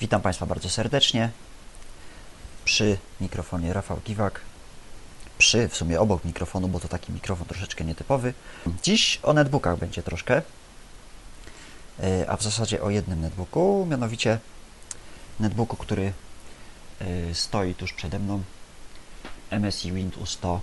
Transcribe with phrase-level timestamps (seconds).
[0.00, 1.30] Witam Państwa bardzo serdecznie.
[2.64, 4.40] Przy mikrofonie Rafał Kiwak.
[5.38, 8.34] Przy, w sumie obok mikrofonu, bo to taki mikrofon troszeczkę nietypowy.
[8.82, 10.42] Dziś o netbookach będzie troszkę,
[12.00, 14.38] e, a w zasadzie o jednym netbooku, mianowicie
[15.40, 16.12] netbooku, który
[17.00, 18.42] e, stoi tuż przede mną.
[19.50, 20.60] MSI Windows 100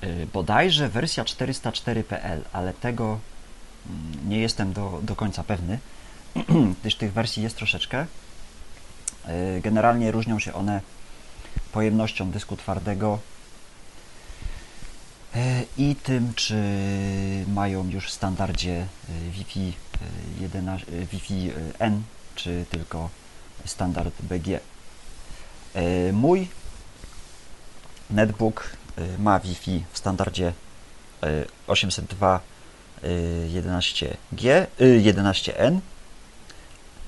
[0.00, 3.18] e, bodajże wersja 404.pl, ale tego
[3.86, 5.78] mm, nie jestem do, do końca pewny,
[6.80, 8.06] gdyż tych wersji jest troszeczkę.
[9.60, 10.80] Generalnie różnią się one
[11.72, 13.18] pojemnością dysku twardego
[15.78, 16.62] i tym, czy
[17.48, 18.86] mają już w standardzie
[19.30, 19.72] Wi-Fi,
[20.40, 22.02] 11, Wi-Fi N,
[22.34, 23.10] czy tylko
[23.64, 24.60] standard BG.
[26.12, 26.48] Mój
[28.10, 28.70] netbook
[29.18, 30.52] ma Wi-Fi w standardzie
[31.68, 35.80] 802.11G, 11N,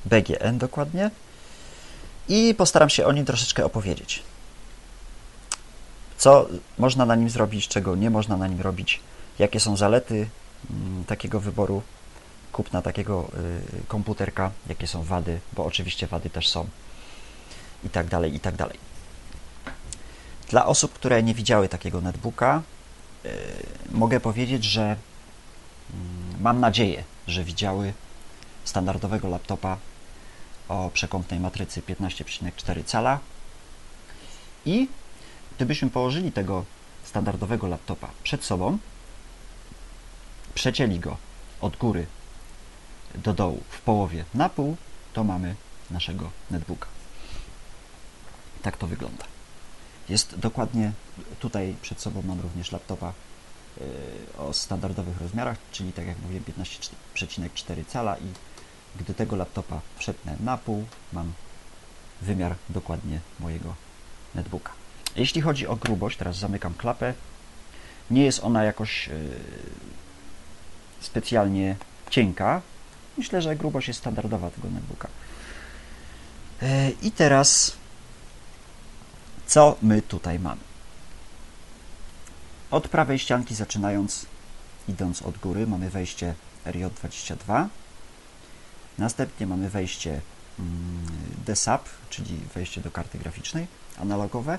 [0.05, 1.11] BGN dokładnie
[2.29, 4.23] i postaram się o nim troszeczkę opowiedzieć.
[6.19, 6.49] Co
[6.79, 9.01] można na nim zrobić, czego nie można na nim robić,
[9.39, 10.29] jakie są zalety
[10.71, 11.83] mm, takiego wyboru
[12.53, 13.29] kupna takiego
[13.83, 16.67] y, komputerka, jakie są wady, bo oczywiście wady też są
[17.85, 18.79] i tak dalej, i tak dalej.
[20.49, 22.63] Dla osób, które nie widziały takiego netbooka,
[23.25, 23.31] y,
[23.91, 27.93] mogę powiedzieć, że mm, mam nadzieję, że widziały
[28.65, 29.77] standardowego laptopa
[30.71, 33.19] o przekątnej matrycy 15,4 cala
[34.67, 34.89] i
[35.57, 36.65] gdybyśmy położyli tego
[37.05, 38.79] standardowego laptopa przed sobą,
[40.55, 41.17] przecięli go
[41.61, 42.07] od góry
[43.15, 44.77] do dołu w połowie na pół,
[45.13, 45.55] to mamy
[45.91, 46.89] naszego netbooka.
[48.63, 49.25] Tak to wygląda.
[50.09, 50.93] Jest dokładnie
[51.41, 53.13] tutaj przed sobą mam również laptopa
[53.79, 58.50] y, o standardowych rozmiarach, czyli tak jak mówiłem 15,4 cala i
[58.97, 61.33] gdy tego laptopa przetnę na pół, mam
[62.23, 63.75] wymiar dokładnie mojego
[64.35, 64.73] netbooka.
[65.17, 67.15] Jeśli chodzi o grubość, teraz zamykam klapę,
[68.11, 69.15] nie jest ona jakoś yy,
[71.01, 71.77] specjalnie
[72.11, 72.63] cienka.
[73.19, 75.09] Myślę, że grubość jest standardowa tego netbooka.
[76.63, 76.69] Yy,
[77.03, 77.77] I teraz
[79.47, 80.61] co my tutaj mamy?
[82.71, 84.27] Od prawej ścianki zaczynając,
[84.89, 86.35] idąc od góry, mamy wejście
[86.67, 87.67] RJ22.
[89.01, 90.21] Następnie mamy wejście
[90.59, 91.07] mm,
[91.47, 93.67] DSAP, czyli wejście do karty graficznej,
[93.99, 94.59] analogowe.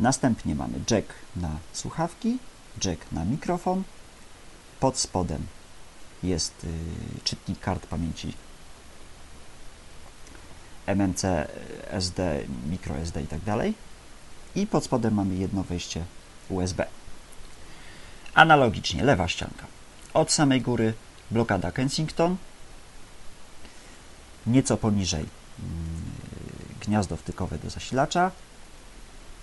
[0.00, 2.38] Następnie mamy jack na słuchawki,
[2.84, 3.82] jack na mikrofon.
[4.80, 5.46] Pod spodem
[6.22, 6.68] jest y,
[7.24, 8.34] czytnik kart pamięci
[10.86, 11.22] MMC,
[11.90, 13.74] SD, microSD i tak dalej.
[14.54, 16.04] I pod spodem mamy jedno wejście
[16.48, 16.86] USB.
[18.34, 19.66] Analogicznie lewa ścianka.
[20.14, 20.94] Od samej góry
[21.30, 22.36] blokada Kensington,
[24.50, 25.26] nieco poniżej
[25.58, 26.00] mm,
[26.80, 28.30] gniazdo wtykowe do zasilacza.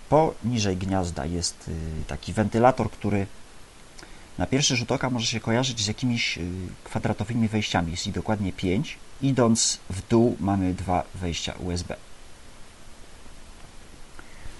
[0.08, 3.26] Poniżej gniazda jest y, taki wentylator, który
[4.38, 6.50] na pierwszy rzut oka może się kojarzyć z jakimiś y,
[6.84, 7.90] kwadratowymi wejściami.
[7.90, 8.98] Jest ich dokładnie 5.
[9.22, 11.96] Idąc w dół mamy dwa wejścia USB.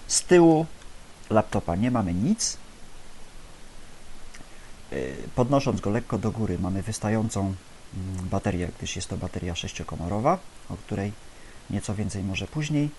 [0.07, 0.65] Z tyłu
[1.29, 2.57] laptopa nie mamy nic.
[4.93, 7.53] Y, podnosząc go lekko do góry mamy wystającą
[8.31, 10.37] baterię, gdyż jest to bateria sześciokomorowa,
[10.69, 11.11] o której
[11.69, 12.89] nieco więcej może później.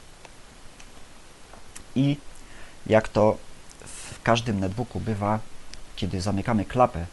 [1.95, 2.17] I
[2.87, 3.37] jak to
[3.81, 5.39] w każdym netbooku bywa,
[5.97, 7.07] kiedy zamykamy klapę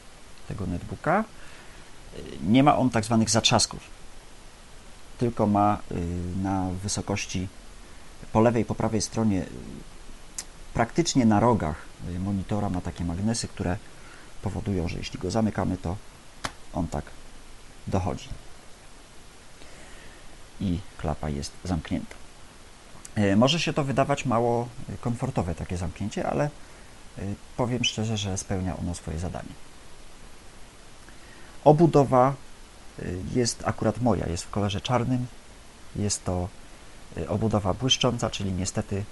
[0.48, 1.24] tego netbooka,
[2.18, 3.80] y, nie ma on tak zwanych zatrzasków,
[5.18, 5.96] tylko ma y,
[6.44, 7.48] na wysokości
[8.34, 9.48] po lewej po prawej stronie y,
[10.74, 11.76] praktycznie na rogach
[12.20, 13.78] monitora ma takie magnesy, które
[14.42, 15.98] powodują, że jeśli go zamykamy, to
[16.74, 17.17] on tak
[17.88, 18.30] dochodzi.
[20.62, 22.16] I klapa jest zamknięta.
[23.18, 24.68] E, może się to wydawać mało
[25.02, 27.22] komfortowe, takie zamknięcie, ale e,
[27.58, 29.50] powiem szczerze, że spełnia ono swoje zadanie.
[31.64, 32.34] Obudowa
[33.00, 33.04] e,
[33.36, 35.28] jest akurat moja, jest w kolorze czarnym.
[35.96, 36.48] Jest to
[37.28, 39.04] obudowa błyszcząca, czyli niestety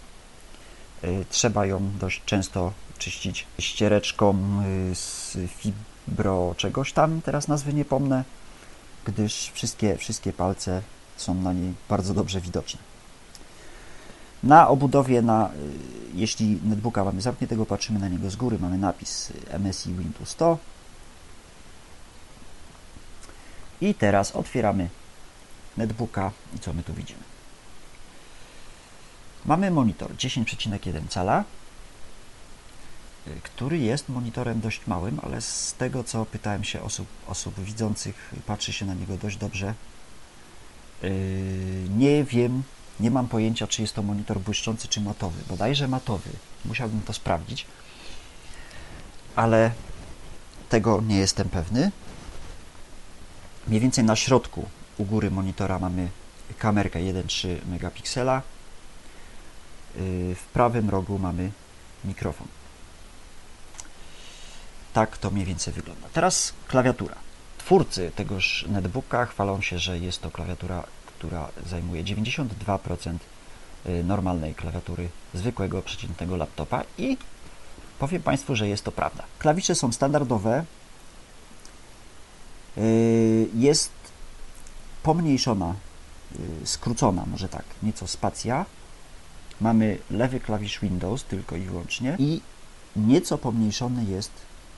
[1.30, 4.38] trzeba ją dość często czyścić ściereczką
[4.94, 8.24] z fibro czegoś tam, teraz nazwy nie pomnę,
[9.06, 10.81] gdyż wszystkie, wszystkie palce
[11.18, 12.80] są na niej bardzo dobrze widoczne.
[14.44, 15.52] Na obudowie, na, y,
[16.13, 20.57] jeśli netbooka mamy zamkniętego, patrzymy na niego z góry, mamy napis MSI Windows 100.
[23.81, 24.90] I teraz otwieramy
[25.78, 27.24] netbooka i co my tu widzimy?
[29.46, 31.44] Mamy monitor 10,1 cala,
[33.44, 38.74] który jest monitorem dość małym, ale z tego co pytałem się osób, osób widzących, patrzy
[38.74, 39.74] się na niego dość dobrze.
[41.04, 41.10] Yy,
[41.89, 42.63] Nie wiem,
[43.00, 45.42] nie mam pojęcia, czy jest to monitor błyszczący, czy matowy.
[45.50, 46.30] Bodajże matowy.
[46.66, 47.66] Musiałbym to sprawdzić,
[49.36, 49.72] ale
[50.69, 51.92] tego nie jestem pewny.
[53.68, 56.10] Mniej więcej na środku u góry monitora mamy
[56.57, 58.42] kamerkę 1,3 megapiksela.
[59.98, 61.51] Y, w prawym rogu mamy
[62.06, 62.48] mikrofon.
[64.95, 66.07] Tak to mniej więcej wygląda.
[66.13, 67.15] Teraz klawiatura.
[67.57, 73.18] Twórcy tegoż netbooka chwalą się, że jest to klawiatura, która zajmuje 92%
[73.86, 77.18] y, normalnej klawiatury zwykłego, przeciętnego laptopa i
[78.00, 79.24] powiem Państwu, że jest to prawda.
[79.39, 80.65] Klawisze są standardowe.
[82.77, 83.91] Y, jest
[85.03, 85.75] pomniejszona,
[86.63, 88.65] skrócona, może tak, nieco spacja
[89.62, 92.41] mamy lewy klawisz Windows tylko i wyłącznie i
[92.95, 94.31] nieco pomniejszony jest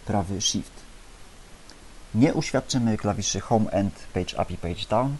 [0.07, 0.71] prawy Shift.
[2.15, 5.17] Nie uświadczymy klawiszy Home End, Page Up i Page Down,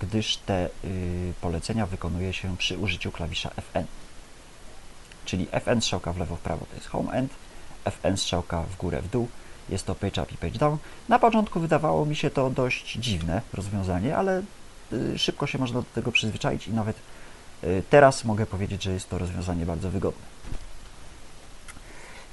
[0.00, 3.84] gdyż te y, polecenia wykonuje się przy użyciu klawisza Fn.
[5.24, 7.32] Czyli Fn strzałka w lewo, w prawo to jest Home End,
[7.84, 9.28] Fn strzałka w górę, w dół
[9.68, 10.78] jest to Page Up i Page Down.
[11.08, 14.42] Na początku wydawało mi się to dość dziwne rozwiązanie, ale
[14.92, 16.96] y, szybko się można do tego przyzwyczaić i nawet
[17.64, 20.22] Y, teraz mogę powiedzieć, że jest to rozwiązanie bardzo wygodne.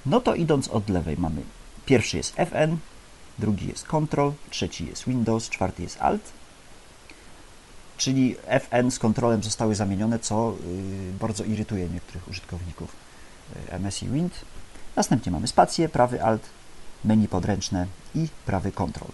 [0.05, 1.41] No to idąc od lewej mamy
[1.85, 2.77] pierwszy jest Fn,
[3.39, 6.21] drugi jest Ctrl, trzeci jest Windows, czwarty jest Alt.
[7.97, 12.95] Czyli Fn z kontrolem zostały zamienione, co y, bardzo irytuje niektórych użytkowników
[13.73, 14.45] y, MSI Wind.
[14.95, 16.49] Następnie mamy spację, prawy Alt,
[17.03, 19.11] menu podręczne i prawy Ctrl.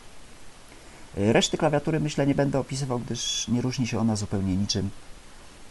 [1.15, 4.89] Reszty klawiatury myślę nie będę opisywał, gdyż nie różni się ona zupełnie niczym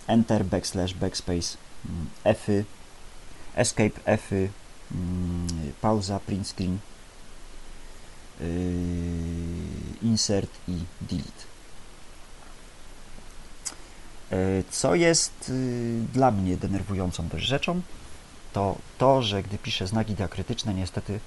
[0.06, 2.46] Enter, backslash, backspace, mm, F,
[3.54, 4.30] Escape, F,
[5.80, 6.78] pauza, print screen,
[8.40, 8.46] yy,
[10.02, 11.44] insert i delete.
[14.30, 17.80] Yy, co jest yy, dla mnie denerwującą też rzeczą,
[18.52, 21.20] to to, że gdy piszę znaki diakrytyczne, niestety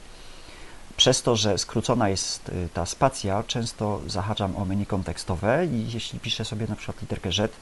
[0.97, 6.45] przez to, że skrócona jest ta spacja, często zahaczam o menu kontekstowe i jeśli piszę
[6.45, 7.53] sobie na przykład literkę Z,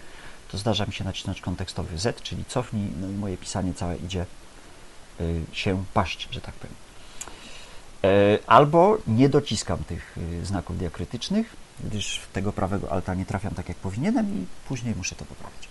[0.51, 4.21] to zdarza mi się nacisnąć kontekstowy Z, czyli cofnij, no i moje pisanie całe idzie
[4.21, 4.46] y,
[5.51, 6.75] się paść, że tak powiem.
[8.03, 13.53] E, albo nie dociskam tych y, znaków diakrytycznych, gdyż w tego prawego alta nie trafiam
[13.53, 15.67] tak jak powinienem i później muszę to poprawić.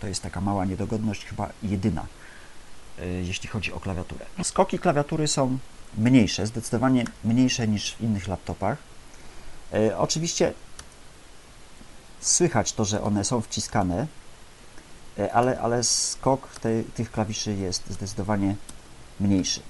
[0.00, 2.06] To jest taka mała niedogodność, chyba jedyna,
[2.98, 4.26] y, jeśli chodzi o klawiaturę.
[4.42, 5.58] Skoki klawiatury są
[5.98, 8.78] mniejsze, zdecydowanie mniejsze niż w innych laptopach.
[9.72, 10.52] E, oczywiście
[12.20, 14.06] słychać to, że one są wciskane,
[15.32, 18.56] ale, ale skok te, tych klawiszy jest zdecydowanie
[19.20, 19.60] mniejszy.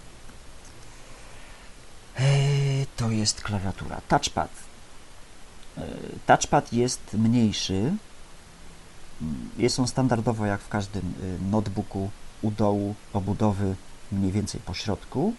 [2.17, 2.25] E,
[2.97, 4.01] to jest klawiatura.
[4.09, 4.51] Touchpad.
[5.79, 5.83] E,
[6.27, 7.93] touchpad jest mniejszy.
[9.57, 11.15] Jest on standardowo jak w każdym
[11.51, 12.11] notebooku
[12.43, 13.75] u dołu obudowy
[14.13, 15.35] mniej więcej po środku.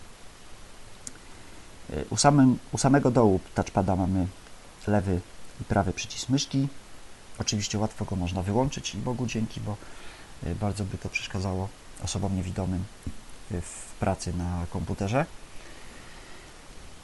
[2.10, 4.28] U, samym, u samego dołu touchpada mamy
[4.88, 5.22] lewy
[5.62, 6.68] i prawy przycisk myszki.
[7.40, 9.78] Oczywiście łatwo go można wyłączyć i Bogu dzięki, bo
[10.48, 11.70] y, bardzo by to przeszkadzało
[12.04, 12.84] osobom niewidomym
[13.52, 15.26] y, w pracy na komputerze.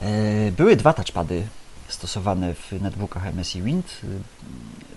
[0.02, 1.48] Y, były dwa touchpady
[1.88, 4.02] stosowane w netbookach MSI Wind.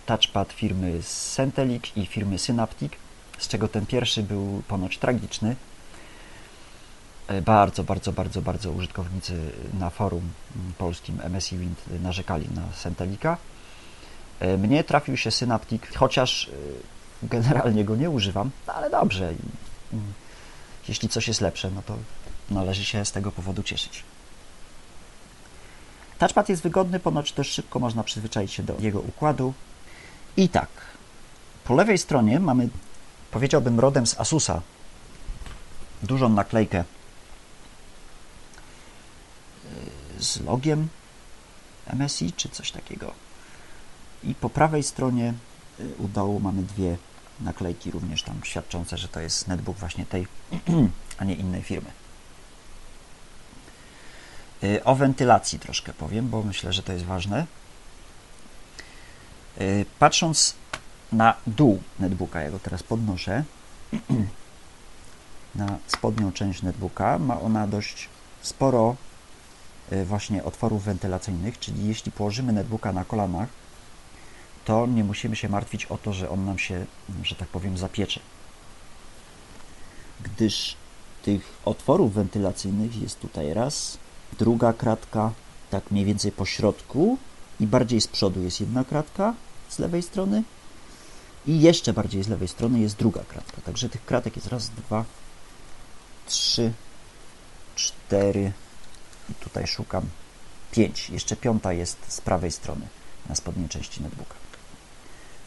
[0.06, 1.02] Touchpad firmy
[1.34, 2.92] Centelic i firmy Synaptic,
[3.38, 5.56] z czego ten pierwszy był ponoć tragiczny.
[7.44, 10.22] Bardzo, bardzo, bardzo, bardzo użytkownicy na forum
[10.78, 13.36] polskim MSI Wind narzekali na Centelica.
[14.40, 19.34] E, mnie trafił się Synaptic, chociaż e, generalnie go nie używam, ale dobrze.
[20.88, 21.96] Jeśli coś jest lepsze, no to
[22.50, 24.02] należy się z tego powodu cieszyć.
[26.18, 29.54] Touchpad jest wygodny, ponoć też szybko można przyzwyczaić się do jego układu.
[30.36, 30.68] I tak,
[31.64, 32.68] po lewej stronie mamy,
[33.30, 34.62] powiedziałbym, rodem z Asusa,
[36.02, 36.84] dużą naklejkę e,
[40.18, 40.88] z logiem
[41.92, 43.23] MSI, czy coś takiego.
[44.26, 45.34] I po prawej stronie
[45.80, 46.96] y, u dołu mamy dwie
[47.40, 50.26] naklejki również tam świadczące, że to jest netbook właśnie tej,
[51.18, 51.90] a nie innej firmy.
[54.64, 57.46] Y, o wentylacji troszkę powiem, bo myślę, że to jest ważne.
[59.60, 60.54] Y, patrząc
[61.12, 63.44] na dół netbooka, ja go teraz podnoszę,
[65.54, 68.08] na spodnią część netbooka, ma ona dość
[68.42, 68.96] sporo
[70.04, 73.48] właśnie otworów wentylacyjnych, czyli jeśli położymy netbooka na kolanach,
[74.64, 76.86] to nie musimy się martwić o to, że on nam się,
[77.22, 78.20] że tak powiem, zapiecze.
[80.22, 80.76] Gdyż
[81.22, 83.98] tych otworów wentylacyjnych jest tutaj raz,
[84.38, 85.32] druga kratka,
[85.70, 87.18] tak mniej więcej po środku
[87.60, 89.34] i bardziej z przodu jest jedna kratka
[89.68, 90.42] z lewej strony
[91.46, 93.60] I jeszcze bardziej z lewej strony jest druga kratka.
[93.64, 95.04] Także tych kratek jest raz, dwa,
[96.26, 96.72] trzy,
[97.74, 98.52] cztery
[99.30, 100.04] i tutaj szukam
[100.72, 101.10] pięć.
[101.10, 102.86] Jeszcze piąta jest z prawej strony
[103.28, 104.43] na spodniej części netbooka.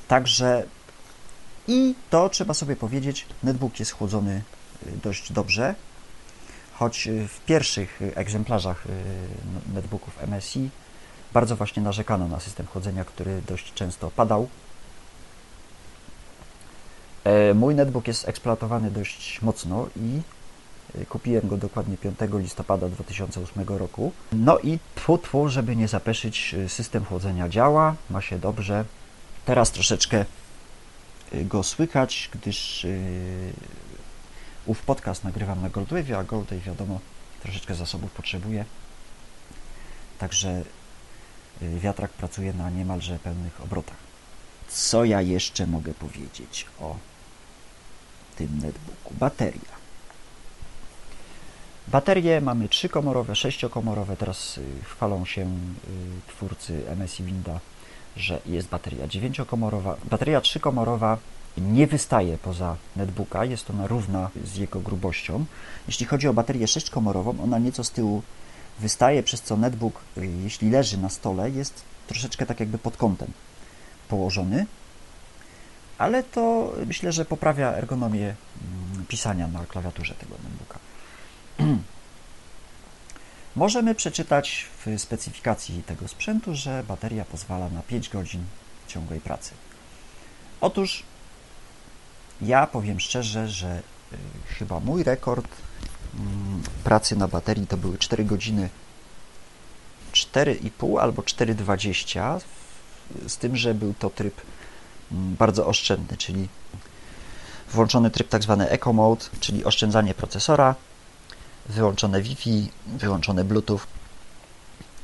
[0.07, 0.65] Także
[1.67, 4.41] i to trzeba sobie powiedzieć, netbook jest chłodzony
[4.87, 5.75] y, dość dobrze,
[6.73, 8.89] choć y, w pierwszych egzemplarzach y,
[9.73, 10.69] netbooków MSI
[11.33, 14.47] bardzo właśnie narzekano na system chłodzenia, który dość często padał.
[17.23, 20.21] E, mój netbook jest eksploatowany dość mocno i
[21.09, 24.11] kupiłem go dokładnie 5 listopada 2008 roku.
[24.31, 28.85] No i tfu, tfu, żeby nie zapeszyć, system chłodzenia działa, ma się dobrze.
[29.47, 30.25] Teraz troszeczkę
[31.33, 33.53] go słychać, gdyż yy,
[34.65, 36.99] ów podcast nagrywam na Goldwave, a Goldwave wiadomo
[37.43, 38.65] troszeczkę zasobów potrzebuje.
[40.19, 40.63] Także
[41.61, 43.97] yy, wiatrak pracuje na niemalże pełnych obrotach.
[44.67, 46.95] Co ja jeszcze mogę powiedzieć o
[48.35, 49.13] tym netbooku?
[49.13, 49.77] Bateria.
[51.87, 54.17] Baterie mamy trzykomorowe, sześciokomorowe.
[54.17, 55.47] Teraz y, chwalą się y,
[56.27, 57.59] twórcy MSI Winda
[58.17, 59.97] że jest bateria dziewięciokomorowa.
[60.09, 61.17] Bateria trzykomorowa
[61.57, 65.45] nie wystaje poza netbooka, jest ona równa z jego grubością.
[65.87, 68.21] Jeśli chodzi o baterię sześciokomorową, ona nieco z tyłu
[68.79, 73.31] wystaje, przez co netbook, y, jeśli leży na stole, jest troszeczkę tak jakby pod kątem
[74.09, 74.65] położony,
[75.97, 80.79] ale to myślę, że poprawia ergonomię mm, pisania na klawiaturze tego netbooka.
[83.57, 88.43] Możemy przeczytać w specyfikacji tego sprzętu, że bateria pozwala na 5 godzin
[88.87, 89.51] ciągłej pracy.
[90.61, 91.03] Otóż
[92.41, 93.77] ja powiem szczerze, że
[94.13, 95.47] y, chyba mój rekord
[96.19, 98.69] mm, pracy na baterii to były 4 godziny
[100.13, 102.39] 4,5 albo 4,20
[103.27, 104.41] z tym, że był to tryb
[105.11, 106.47] mm, bardzo oszczędny, czyli
[107.71, 110.75] włączony tryb tak zwany Eco Mode, czyli oszczędzanie procesora,
[111.69, 113.79] wyłączone Wi-Fi, wyłączone Bluetooth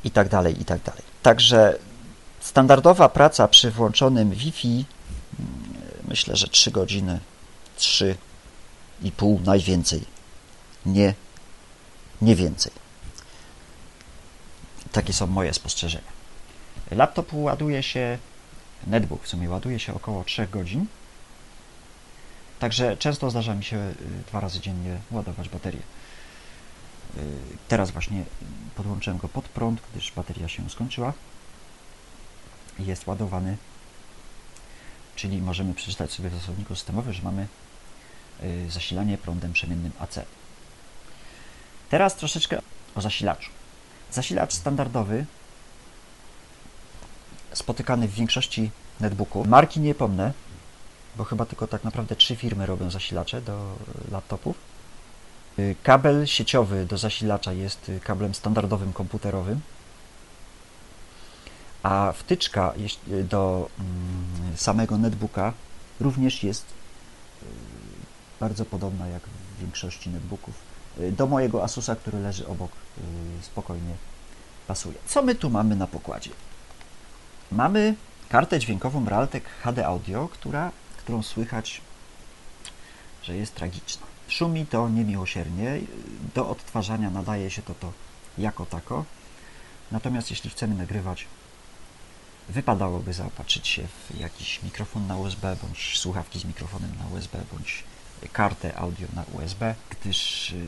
[0.03, 0.79] i tak dalej, i tak.
[1.21, 1.79] Także
[2.39, 4.85] standardowa praca przy włączonym Wi-Fi
[5.39, 5.73] mm,
[6.07, 7.19] myślę, że 3 godziny,
[7.75, 8.15] 3
[9.03, 10.03] i pół najwięcej.
[10.85, 11.13] Nie,
[12.21, 12.71] nie więcej.
[14.91, 16.13] Takie są moje spostrzeżenia.
[16.91, 18.17] Laptop ładuje się,
[18.87, 20.85] netbook w sumie ładuje się około 3 godzin.
[22.59, 23.95] Także często zdarza mi się y,
[24.27, 25.81] dwa razy dziennie ładować baterię.
[27.17, 27.21] Y,
[27.67, 28.23] teraz właśnie
[28.75, 31.13] podłączyłem go pod prąd, gdyż bateria się skończyła.
[32.79, 33.57] Jest ładowany,
[35.15, 37.47] czyli możemy przeczytać sobie w zasobniku systemowym, że mamy
[38.43, 40.19] y, zasilanie prądem przemiennym AC.
[41.89, 42.61] Teraz troszeczkę
[42.95, 43.51] o zasilaczu.
[44.11, 45.25] Zasilacz standardowy,
[47.53, 49.47] spotykany w większości netbooków.
[49.47, 50.33] Marki nie pomnę,
[51.15, 53.75] bo chyba tylko tak naprawdę trzy firmy robią zasilacze do
[54.11, 54.72] laptopów
[55.83, 59.61] kabel sieciowy do zasilacza jest y, kablem standardowym komputerowym,
[61.83, 62.73] a wtyczka
[63.07, 65.53] y, do mm, samego netbooka
[65.99, 66.65] również jest
[68.39, 70.55] bardzo podobna jak w większości netbooków.
[71.11, 72.71] Do mojego Asusa, który leży obok,
[73.41, 73.95] spokojnie
[74.67, 74.95] pasuje.
[75.07, 76.29] Co my tu mamy na pokładzie?
[77.51, 77.95] Mamy
[78.29, 81.81] kartę dźwiękową Realtek HD Audio, która, którą słychać,
[83.23, 84.12] że jest tragiczna.
[84.27, 85.79] Szumi to niemiłosiernie.
[86.35, 87.91] Do odtwarzania nadaje się to, to
[88.37, 89.05] jako tako.
[89.91, 91.27] Natomiast jeśli chcemy nagrywać,
[92.49, 97.83] wypadałoby zaopatrzyć się w jakiś mikrofon na USB, bądź słuchawki z mikrofonem na USB, bądź
[98.31, 100.65] kartę audio na USB, gdyż y,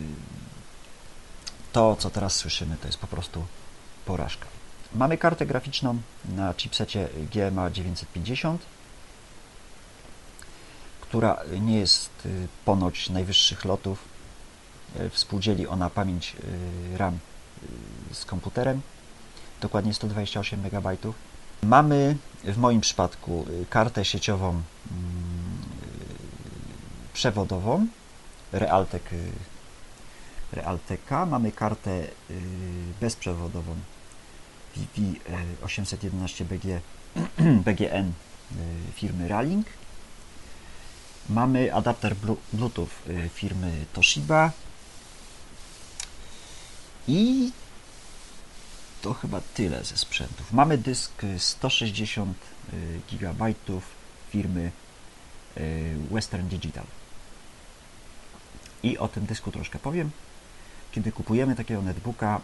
[1.71, 3.45] to, co teraz słyszymy, to jest po prostu
[4.05, 4.45] porażka.
[4.95, 8.75] Mamy kartę graficzną na chipsecie GMA 950
[11.15, 14.00] która nie jest y, ponoć najwyższych lotów.
[15.00, 16.36] Y, współdzieli ona pamięć
[16.93, 17.19] y, RAM
[18.12, 18.81] z komputerem,
[19.62, 20.98] dokładnie 128 MB.
[21.63, 24.63] Mamy w moim przypadku kartę sieciową mm,
[27.13, 27.88] przewodową
[28.51, 29.10] Realtek
[30.51, 31.25] Realteka.
[31.25, 32.07] Mamy kartę
[33.01, 33.75] bezprzewodową
[34.75, 35.01] VV
[35.63, 36.81] 811 BG,
[37.65, 38.12] BGN
[38.95, 39.67] firmy Ralink
[41.29, 42.15] Mamy adapter
[42.53, 44.51] Bluetooth y, firmy Toshiba
[47.08, 47.51] i
[49.01, 50.53] to chyba tyle ze sprzętów.
[50.53, 52.38] Mamy dysk 160
[52.74, 53.53] y, GB
[54.29, 54.72] firmy
[55.58, 56.86] y, Western Digital.
[58.84, 60.12] I o tym dysku troszkę powiem.
[60.91, 62.41] Kiedy kupujemy takiego netbooka,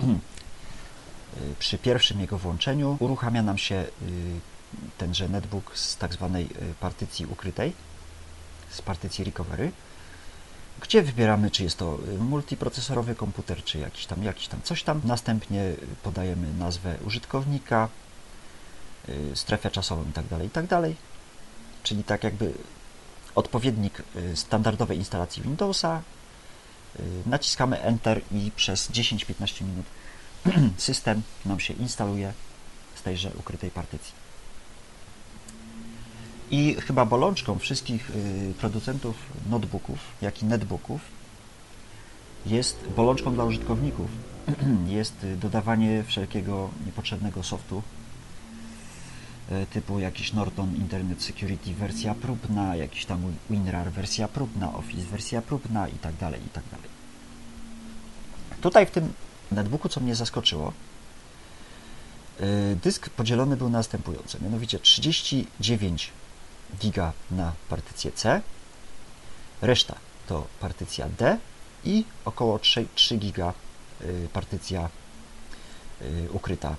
[0.00, 0.20] mm,
[1.58, 3.84] przy pierwszym jego włączeniu uruchamia nam się
[4.98, 6.48] tenże netbook z tak zwanej
[6.80, 7.72] partycji ukrytej,
[8.70, 9.72] z partycji recovery,
[10.80, 15.00] gdzie wybieramy, czy jest to multiprocesorowy komputer, czy jakiś tam, jakiś tam coś tam.
[15.04, 17.88] Następnie podajemy nazwę użytkownika,
[19.34, 20.68] strefę czasową itd., tak itd.
[20.68, 20.96] Tak
[21.82, 22.52] Czyli tak jakby
[23.34, 24.02] odpowiednik
[24.34, 26.02] standardowej instalacji Windowsa.
[27.26, 29.86] Naciskamy Enter i przez 10-15 minut
[30.88, 32.32] system nam się instaluje
[32.94, 34.25] z tejże ukrytej partycji.
[36.50, 39.16] I chyba bolączką wszystkich y, producentów
[39.50, 41.00] notebooków, jak i netbooków
[42.46, 44.10] jest bolączką dla użytkowników.
[44.86, 47.82] jest dodawanie wszelkiego niepotrzebnego softu
[49.52, 55.42] y, typu jakiś Norton Internet Security wersja próbna, jakiś tam WinRAR wersja próbna, Office wersja
[55.42, 56.88] próbna i tak dalej, i tak dalej.
[58.60, 59.12] Tutaj w tym
[59.52, 60.72] netbooku, co mnie zaskoczyło,
[62.40, 66.12] y, dysk podzielony był następująco, mianowicie 39
[66.80, 68.42] giga na partycję C,
[69.62, 69.94] reszta
[70.26, 71.38] to partycja D
[71.84, 73.52] i około 3, 3 giga
[74.02, 74.88] y, partycja
[76.02, 76.76] y, ukryta,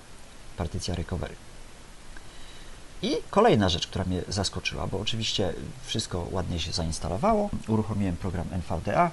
[0.56, 1.34] partycja recovery.
[3.02, 5.54] I kolejna rzecz, która mnie zaskoczyła, bo oczywiście
[5.86, 7.50] wszystko ładnie się zainstalowało.
[7.68, 9.10] Uruchomiłem program NVDA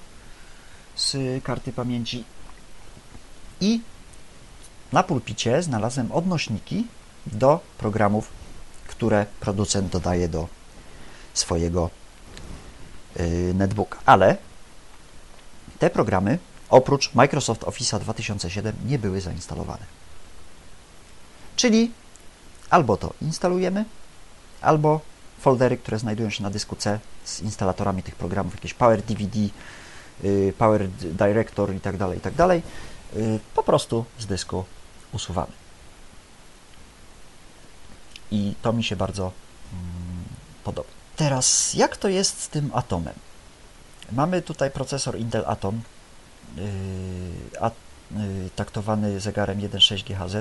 [0.95, 2.23] z karty pamięci
[3.61, 3.81] i
[4.91, 6.87] na pulpicie znalazłem odnośniki
[7.27, 8.31] do programów,
[8.87, 10.47] które producent dodaje do
[11.35, 11.89] swojego
[13.19, 13.99] y, netbooka.
[14.05, 14.37] Ale
[15.79, 16.39] te programy
[16.69, 19.85] oprócz Microsoft Office 2007 nie były zainstalowane.
[21.55, 21.91] Czyli
[22.69, 23.85] albo to instalujemy,
[24.61, 25.01] albo
[25.39, 29.39] foldery, które znajdują się na dysku C z instalatorami tych programów, jakieś Power DVD,
[30.23, 32.61] y, Power Director itd., tak itd., tak
[33.17, 34.65] y, po prostu z dysku
[35.11, 35.51] usuwamy.
[38.31, 39.31] I to mi się bardzo
[39.73, 40.23] mm,
[40.63, 41.04] podoba.
[41.15, 43.13] Teraz, jak to jest z tym atomem?
[44.11, 45.81] Mamy tutaj procesor Intel Atom,
[46.55, 46.63] yy,
[47.61, 47.71] a,
[48.11, 50.33] yy, taktowany zegarem 1.6 GHz,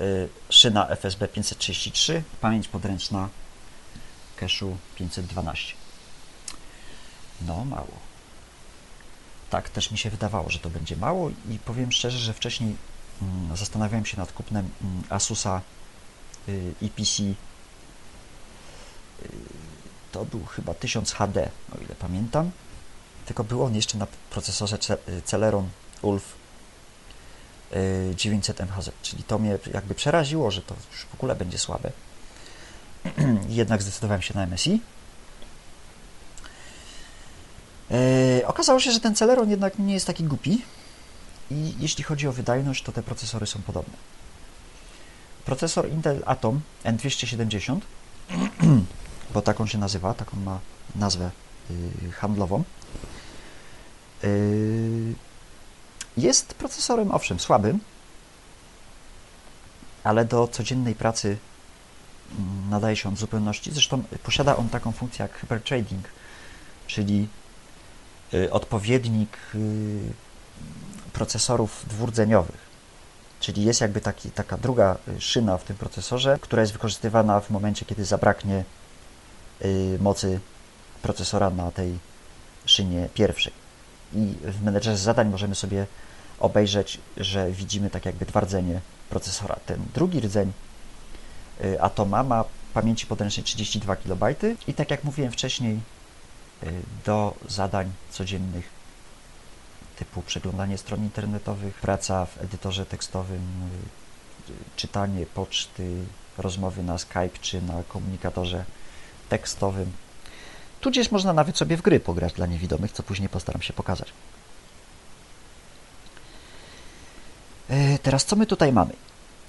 [0.00, 3.28] yy, szyna FSB 533, pamięć podręczna
[4.40, 5.74] cache'u 512.
[7.46, 8.06] No, mało.
[9.50, 12.76] Tak, też mi się wydawało, że to będzie mało i powiem szczerze, że wcześniej
[13.22, 15.60] mm, zastanawiałem się nad kupnem mm, Asusa
[16.82, 17.22] EPC
[20.16, 22.50] to był chyba 1000 HD, o ile pamiętam.
[23.26, 24.78] Tylko był on jeszcze na procesorze
[25.24, 25.68] Celeron
[26.02, 26.34] ULF
[28.14, 31.90] 900 MHz, czyli to mnie jakby przeraziło, że to już w ogóle będzie słabe.
[33.48, 34.80] Jednak zdecydowałem się na MSI.
[37.90, 40.62] E, okazało się, że ten Celeron jednak nie jest taki głupi
[41.50, 43.94] i jeśli chodzi o wydajność, to te procesory są podobne.
[45.44, 47.80] Procesor Intel Atom N270
[49.34, 50.58] bo taką się nazywa, taką ma
[50.96, 51.30] nazwę
[51.70, 52.64] y, handlową.
[54.24, 55.14] Y,
[56.16, 57.80] jest procesorem, owszem, słabym,
[60.04, 61.38] ale do codziennej pracy
[62.38, 63.72] mm, nadaje się on w zupełności.
[63.72, 66.04] Zresztą posiada on taką funkcję jak hypertrading,
[66.86, 67.28] czyli
[68.34, 69.38] y, odpowiednik
[71.12, 72.66] procesorów dwurdzeniowych.
[73.40, 77.84] Czyli jest jakby taki, taka druga szyna w tym procesorze, która jest wykorzystywana w momencie,
[77.84, 78.64] kiedy zabraknie
[80.00, 80.40] mocy
[81.02, 81.98] procesora na tej
[82.66, 83.52] szynie pierwszej.
[84.14, 85.86] I w menedżerze zadań możemy sobie
[86.40, 89.56] obejrzeć, że widzimy tak jakby dwa rdzenie procesora.
[89.66, 90.52] Ten drugi rdzeń
[91.64, 94.22] y, Atoma ma pamięci podręcznej 32 KB
[94.66, 95.80] i tak jak mówiłem wcześniej,
[96.62, 96.72] y,
[97.04, 98.76] do zadań codziennych
[99.98, 103.40] typu przeglądanie stron internetowych, praca w edytorze tekstowym,
[104.76, 106.04] czytanie poczty,
[106.38, 108.64] rozmowy na Skype czy na komunikatorze
[109.28, 109.92] tekstowym.
[110.80, 114.12] Tudzież można nawet sobie w gry pograć dla niewidomych, co później postaram się pokazać.
[117.68, 118.92] E, teraz co my tutaj mamy?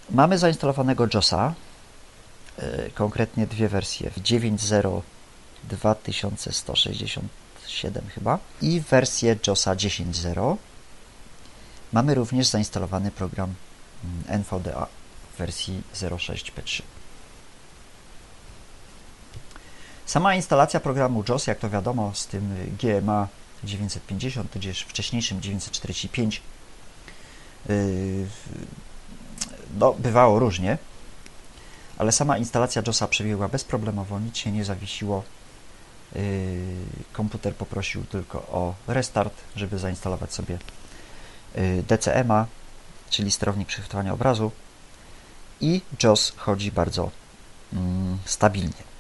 [0.09, 1.53] Mamy zainstalowanego JOSa,
[2.57, 5.01] e, konkretnie dwie wersje, w 9.0
[5.63, 10.57] 2167 chyba i wersję JOSa 10.0.
[11.93, 13.53] Mamy również zainstalowany program
[14.03, 14.87] mm, NVDA
[15.33, 16.81] w wersji 06P3.
[20.07, 23.27] Sama instalacja programu JOS, jak to wiadomo, z tym GMA
[23.63, 26.41] 950, tudzież wcześniejszym 945,
[27.69, 27.75] yy,
[29.77, 30.77] no, bywało różnie,
[31.97, 35.23] ale sama instalacja JOSa przebiegła bezproblemowo, nic się nie zawiesiło.
[36.15, 36.21] Yy,
[37.13, 40.57] komputer poprosił tylko o restart, żeby zainstalować sobie
[41.55, 42.45] yy, DCMA,
[43.09, 44.51] czyli sterownik przechwytywania obrazu
[45.61, 47.11] i JOS chodzi bardzo
[47.73, 48.96] mm, stabilnie.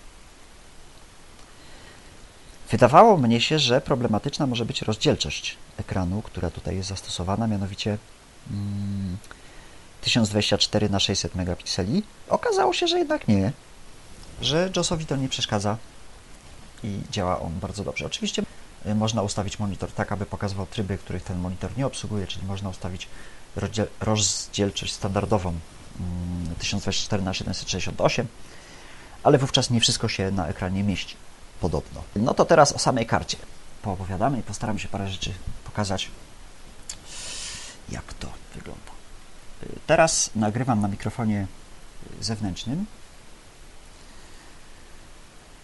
[2.71, 7.97] Wydawało mnie się, że problematyczna może być rozdzielczość ekranu, która tutaj jest zastosowana, mianowicie
[10.01, 12.03] 1024 na 600 megapikseli.
[12.29, 13.51] Okazało się, że jednak nie,
[14.41, 15.77] że JOSowi to nie przeszkadza
[16.83, 18.05] i działa on bardzo dobrze.
[18.05, 18.43] Oczywiście
[18.85, 22.69] y, można ustawić monitor tak, aby pokazywał tryby, których ten monitor nie obsługuje, czyli można
[22.69, 23.07] ustawić
[23.99, 25.53] rozdzielczość standardową
[26.59, 28.27] 1024 na 768,
[29.23, 31.15] ale wówczas nie wszystko się na ekranie mieści,
[31.61, 32.03] podobno.
[32.15, 33.37] No to teraz o samej karcie
[33.81, 36.11] poopowiadamy i postaram się parę rzeczy pokazać,
[37.89, 38.91] jak to wygląda.
[39.63, 41.47] Y, teraz nagrywam na mikrofonie
[42.21, 42.85] zewnętrznym.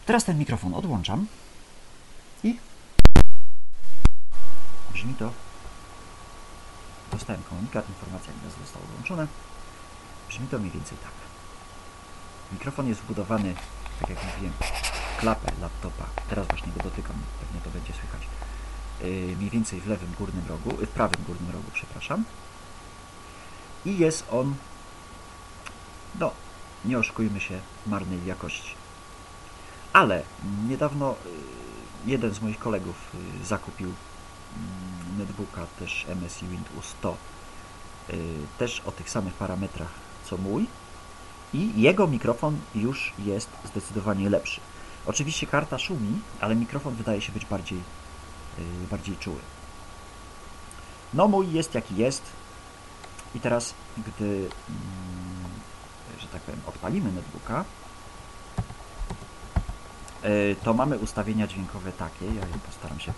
[0.05, 1.27] Teraz ten mikrofon odłączam
[2.43, 2.57] i
[4.93, 5.31] brzmi to.
[7.11, 9.27] Dostałem komunikat, informacja gwiazd zostało włączone.
[10.29, 11.11] Brzmi to mniej więcej tak.
[12.51, 13.55] Mikrofon jest wbudowany,
[14.03, 14.53] tak jak mówiłem,
[15.19, 16.05] klapę laptopa.
[16.29, 18.21] Teraz właśnie go dotykam, pewnie to będzie słychać.
[19.01, 22.23] Yy, mniej więcej w lewym górnym rogu, w prawym górnym rogu, przepraszam.
[23.85, 24.55] I jest on,
[26.19, 26.31] no,
[26.85, 28.75] nie oszukujmy się, marnej jakości.
[29.93, 30.23] Ale
[30.67, 31.15] niedawno y,
[32.05, 32.95] jeden z moich kolegów
[33.41, 37.17] y, zakupił mm, netbooka też MSI Windows 100
[38.09, 38.17] y,
[38.57, 39.91] też o tych samych parametrach
[40.25, 40.67] co mój
[41.53, 44.61] i jego mikrofon już jest zdecydowanie lepszy.
[45.05, 47.79] Oczywiście karta szumi, ale mikrofon wydaje się być bardziej,
[48.91, 49.39] bardziej czuły.
[51.13, 52.23] No mój jest jaki jest
[53.35, 54.49] i teraz gdy, mm,
[56.19, 57.65] że tak powiem, odpalimy netbooka,
[60.23, 63.13] E, to mamy ustawienia dźwiękowe takie, ja je postaram się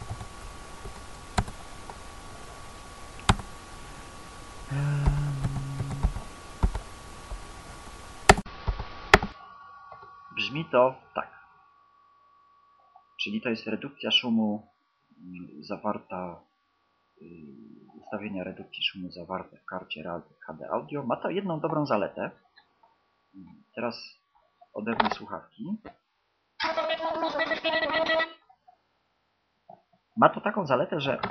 [10.56, 11.30] Brzmi to tak.
[13.22, 14.68] Czyli to jest redukcja szumu
[15.18, 16.41] mm, zawarta,
[17.22, 17.26] y,
[18.02, 20.04] ustawienia redukcji szumu zawarte w karcie
[20.48, 21.04] HD Audio.
[21.04, 22.32] Ma to jedną dobrą zaletę.
[23.76, 24.20] Teraz
[24.74, 25.78] odetnę słuchawki.
[30.18, 31.22] Ma to taką zaletę, że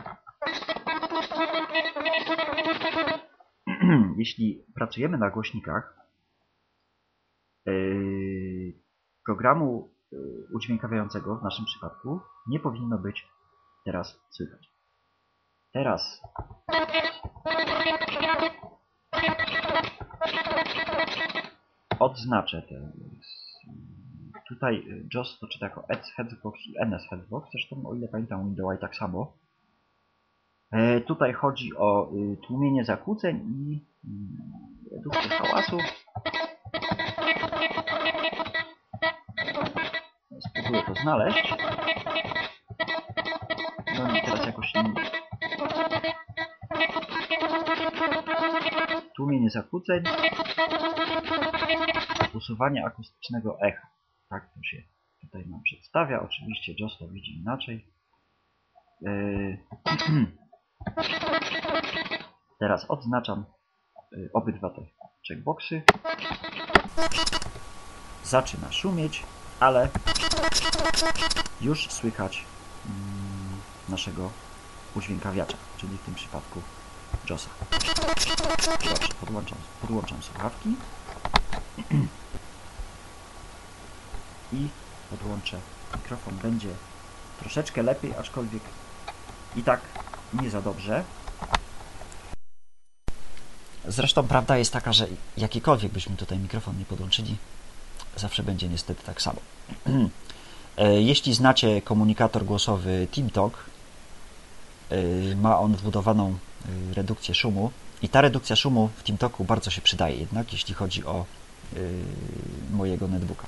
[4.18, 5.96] jeśli pracujemy na głośnikach
[7.66, 8.53] yy,
[9.26, 13.28] programu yy, udźwiękawiającego w naszym przypadku nie powinno być
[13.84, 14.70] teraz słychać.
[15.72, 16.22] Teraz
[21.98, 22.92] odznaczę te
[24.48, 28.44] Tutaj y, JOS to czyta jako ETS Headbox i NS Headbox, zresztą o ile pamiętam
[28.44, 29.32] Windows tak samo.
[30.70, 35.78] E, tutaj chodzi o y, tłumienie zakłóceń i y, redukcję hałasu.
[40.64, 41.54] Spróbuję to znaleźć.
[43.98, 44.94] No i teraz jakoś nie...
[49.16, 50.04] Tłumienie zakłóceń.
[52.34, 53.86] Usuwanie akustycznego echa.
[54.30, 54.82] Tak to się
[55.20, 56.22] tutaj nam przedstawia.
[56.22, 57.86] Oczywiście JOS to widzi inaczej.
[59.00, 59.58] Yy,
[62.60, 63.44] teraz odznaczam
[64.12, 64.82] yy, obydwa te
[65.28, 65.82] checkboxy.
[68.22, 69.22] Zaczyna szumieć,
[69.60, 69.88] ale
[71.60, 72.44] już słychać
[72.86, 74.30] mm, naszego
[74.94, 76.62] udźwiękawiacza, czyli w tym przypadku
[77.30, 77.48] JOSa.
[77.70, 77.92] Dobrze,
[79.20, 80.68] podłączam, podłączam słuchawki.
[84.52, 84.68] i
[85.10, 85.60] podłączę
[85.96, 86.68] mikrofon, będzie
[87.40, 88.62] troszeczkę lepiej, aczkolwiek
[89.56, 89.80] i tak
[90.42, 91.04] nie za dobrze.
[93.88, 97.36] Zresztą prawda jest taka, że jakikolwiek byśmy tutaj mikrofon nie podłączyli,
[98.16, 99.40] zawsze będzie niestety tak samo.
[100.76, 103.64] E, jeśli znacie komunikator głosowy TeamTalk,
[104.90, 107.70] e, ma on wbudowaną e, redukcję szumu
[108.02, 111.24] i ta redukcja szumu w TeamTalku bardzo się przydaje jednak, jeśli chodzi o
[112.70, 113.46] mojego netbooka.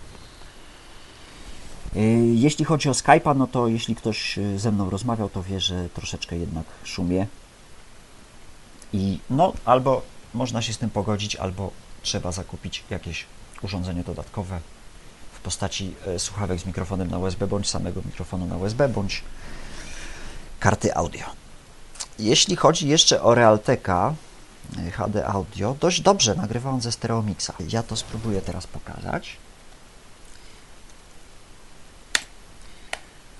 [2.35, 6.37] Jeśli chodzi o Skype'a, no to jeśli ktoś ze mną rozmawiał, to wie, że troszeczkę
[6.37, 7.27] jednak szumie.
[8.93, 10.03] I no, albo
[10.35, 11.71] można się z tym pogodzić, albo
[12.03, 13.27] trzeba zakupić jakieś
[13.63, 14.61] urządzenie dodatkowe
[15.33, 19.23] w postaci y, słuchawek z mikrofonem na USB, bądź samego mikrofonu na USB, bądź
[20.61, 21.25] karty audio.
[22.19, 24.15] Jeśli chodzi jeszcze o Realteka
[24.93, 27.53] HD Audio, dość dobrze nagrywa on ze Stereomixa.
[27.69, 29.37] Ja to spróbuję teraz pokazać.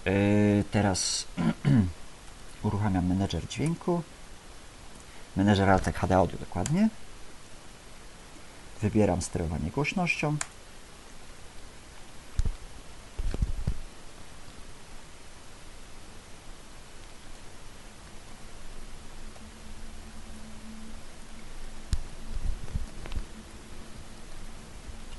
[0.05, 1.25] Yy, teraz
[2.63, 4.03] uruchamiam menedżer dźwięku.
[5.37, 6.89] Menedżer Altec HD Audio dokładnie.
[8.83, 10.37] Wybieram sterowanie głośnością.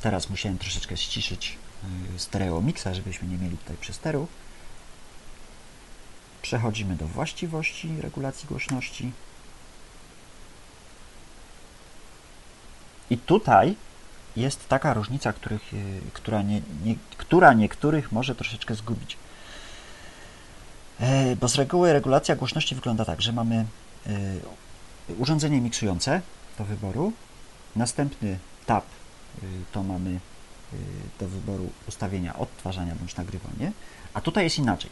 [0.02, 1.58] Teraz musiałem troszeczkę ściszyć
[2.15, 4.28] y, stereo miksa, żebyśmy nie mieli tutaj przesteru.
[6.41, 9.12] Przechodzimy do właściwości regulacji głośności.
[13.10, 13.76] I tutaj
[14.36, 19.17] jest taka różnica, których, y, która, nie, nie, która niektórych może troszeczkę zgubić.
[21.00, 23.65] E, bo z reguły regulacja głośności wygląda tak, że mamy
[24.08, 26.22] y, urządzenie miksujące
[26.58, 27.13] do wyboru,
[27.76, 28.86] następny tab
[29.72, 30.20] to mamy
[31.20, 33.72] do wyboru ustawienia odtwarzania bądź nagrywanie,
[34.13, 34.89] a tutaj jest inaczej.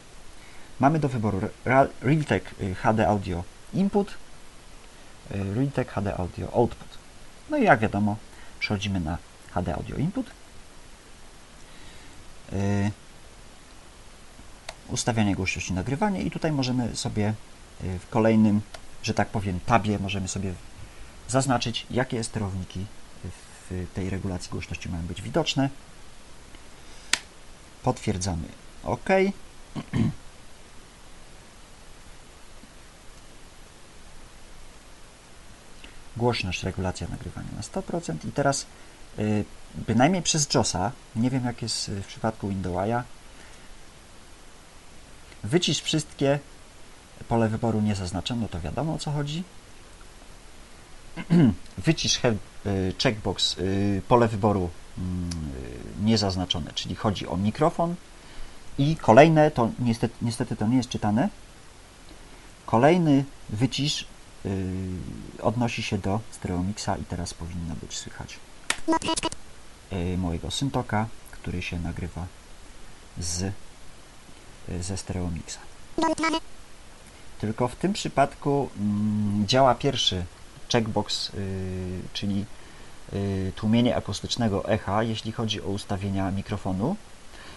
[0.80, 1.40] Mamy do wyboru
[2.02, 4.14] Realtek HD Audio Input,
[5.30, 6.95] Realtek HD Audio Output.
[7.50, 8.16] No i jak wiadomo,
[8.58, 9.18] przechodzimy na
[9.54, 10.26] HD Audio Input.
[12.52, 12.90] Yy,
[14.88, 17.34] ustawianie głośności nagrywanie i tutaj możemy sobie
[17.82, 18.60] yy, w kolejnym,
[19.02, 20.54] że tak powiem, tabie możemy sobie
[21.28, 22.86] zaznaczyć, jakie sterowniki
[23.70, 25.70] w tej regulacji głośności mają być widoczne.
[27.82, 28.48] Potwierdzamy
[28.84, 29.08] OK.
[36.16, 38.66] Głośność, regulacja nagrywania na 100% i teraz
[39.18, 43.04] Y, bynajmniej przez JOSa, nie wiem jak jest w przypadku Windowsa,
[45.44, 46.38] wycisz wszystkie,
[47.28, 49.42] pole wyboru nie zaznaczono, to wiadomo o co chodzi.
[51.86, 55.30] wycisz y, checkbox, y, pole wyboru mm,
[56.04, 57.94] niezaznaczone, czyli chodzi o mikrofon.
[58.78, 61.28] I kolejne, to niestety, niestety to nie jest czytane,
[62.66, 64.06] kolejny wycisz
[65.42, 68.38] odnosi się do stereomixa i teraz powinno być słychać
[69.90, 72.26] E, mojego syntoka, który się nagrywa
[73.18, 75.58] z, e, ze stereomixa.
[77.40, 80.24] Tylko w tym przypadku mm, działa pierwszy
[80.72, 81.32] checkbox,
[82.12, 82.44] czyli
[83.56, 86.96] tłumienie akustycznego echa, jeśli chodzi o ustawienia mikrofonu,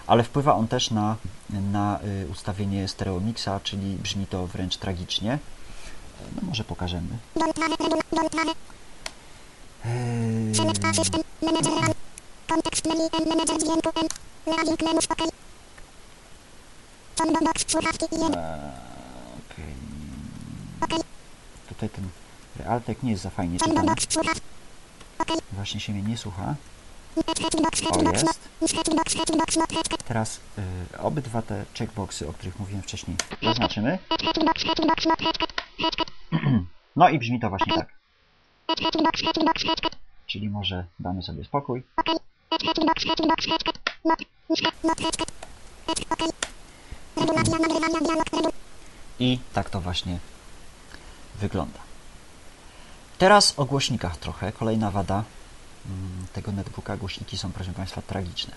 [0.07, 1.15] ale wpływa on też na,
[1.49, 1.99] na
[2.31, 5.39] ustawienie stereomixa, czyli brzmi to wręcz tragicznie.
[6.35, 7.17] No może pokażemy.
[9.85, 10.55] Eee...
[10.57, 11.11] Kontekst.
[21.69, 22.09] Tutaj ten
[22.55, 23.75] Realtek nie jest za fajnie czytany.
[25.51, 26.55] Właśnie się mnie nie słucha.
[27.91, 28.39] O, jest.
[30.07, 30.39] Teraz
[30.93, 33.99] y, obydwa te checkboxy, o których mówiłem wcześniej, zaznaczymy.
[36.95, 37.99] No i brzmi to właśnie tak.
[40.27, 41.83] Czyli może damy sobie spokój.
[49.19, 50.19] I tak to właśnie
[51.39, 51.79] wygląda.
[53.17, 54.51] Teraz o głośnikach trochę.
[54.51, 55.23] Kolejna wada
[56.33, 56.97] tego netbooka.
[56.97, 58.53] Głośniki są, proszę Państwa, tragiczne.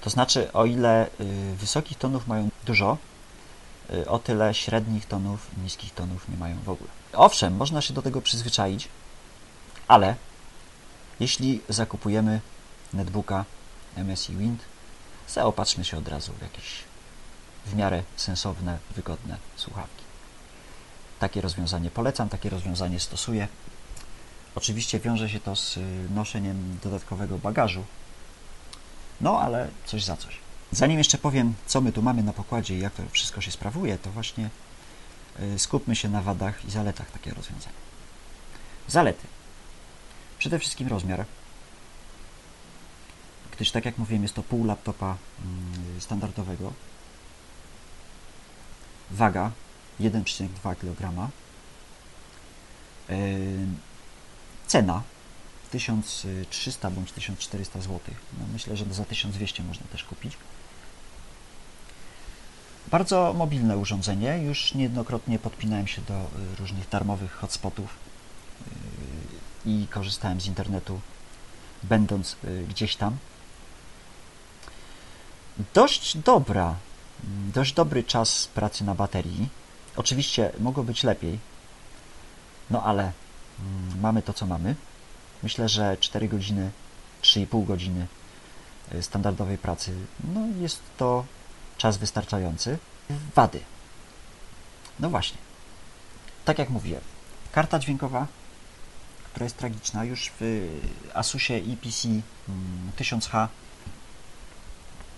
[0.00, 2.98] To znaczy, o ile y, wysokich tonów mają dużo,
[3.90, 6.90] y, o tyle średnich tonów i niskich tonów nie mają w ogóle.
[7.12, 8.88] Owszem, można się do tego przyzwyczaić,
[9.88, 10.14] ale
[11.20, 12.40] jeśli zakupujemy
[12.92, 13.44] netbooka
[13.96, 14.60] MSI Wind,
[15.28, 16.88] zaopatrzmy się od razu w jakieś
[17.66, 20.04] w miarę sensowne, wygodne słuchawki.
[21.18, 23.48] Takie rozwiązanie polecam, takie rozwiązanie stosuję.
[24.58, 25.80] Oczywiście wiąże się to z y,
[26.14, 27.84] noszeniem dodatkowego bagażu,
[29.20, 30.38] no ale coś za coś.
[30.72, 33.98] Zanim jeszcze powiem, co my tu mamy na pokładzie i jak to wszystko się sprawuje,
[33.98, 34.50] to właśnie
[35.40, 37.76] y, skupmy się na wadach i zaletach takiego rozwiązania.
[38.88, 39.26] Zalety.
[40.38, 41.24] Przede wszystkim rozmiar,
[43.52, 46.72] gdyż tak jak mówiłem, jest to pół laptopa mm, standardowego.
[49.10, 49.50] Waga
[50.00, 51.30] 1,2 kg.
[54.68, 55.02] Cena
[55.70, 58.00] 1300 bądź 1400 zł.
[58.38, 60.36] No myślę, że za 1200 można też kupić.
[62.90, 64.38] Bardzo mobilne urządzenie.
[64.38, 67.96] Już niejednokrotnie podpinałem się do y, różnych darmowych hotspotów
[69.66, 71.00] y, i korzystałem z internetu,
[71.82, 73.16] będąc y, gdzieś tam.
[75.74, 76.74] Dość dobra,
[77.54, 79.48] dość dobry czas pracy na baterii.
[79.96, 81.38] Oczywiście mogło być lepiej,
[82.70, 83.12] no ale
[84.00, 84.74] mamy to, co mamy.
[85.42, 86.70] Myślę, że 4 godziny,
[87.22, 88.06] 3,5 godziny
[89.00, 89.92] standardowej pracy,
[90.34, 91.24] no jest to
[91.78, 92.78] czas wystarczający.
[93.34, 93.60] Wady.
[95.00, 95.38] No właśnie.
[96.44, 97.02] Tak jak mówiłem,
[97.52, 98.26] karta dźwiękowa,
[99.24, 100.68] która jest tragiczna, już w
[101.14, 102.08] Asusie EPC
[102.96, 103.48] 1000H, mm,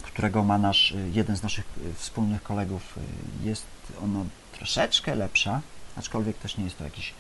[0.03, 1.65] którego ma nasz, jeden z naszych
[1.97, 2.99] wspólnych kolegów,
[3.43, 3.67] jest
[4.03, 5.61] ono troszeczkę lepsza,
[5.97, 7.13] aczkolwiek też nie jest to jakiś y,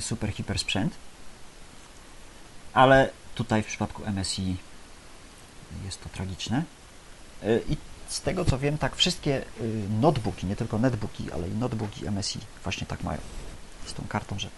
[0.00, 0.94] super hiper sprzęt.
[2.72, 4.56] Ale Tutaj w przypadku MSI
[5.84, 6.62] jest to tragiczne.
[7.42, 7.76] Y, I
[8.08, 12.38] z tego co wiem, tak wszystkie y, notebooki, nie tylko netbooki, ale i notebooki MSI
[12.62, 13.20] właśnie tak mają.
[13.86, 14.48] Z tą kartą, że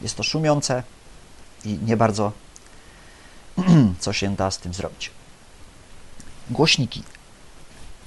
[0.00, 0.82] jest to szumiące
[1.64, 2.32] i nie bardzo
[4.00, 5.10] co się da z tym zrobić.
[6.50, 7.02] Głośniki.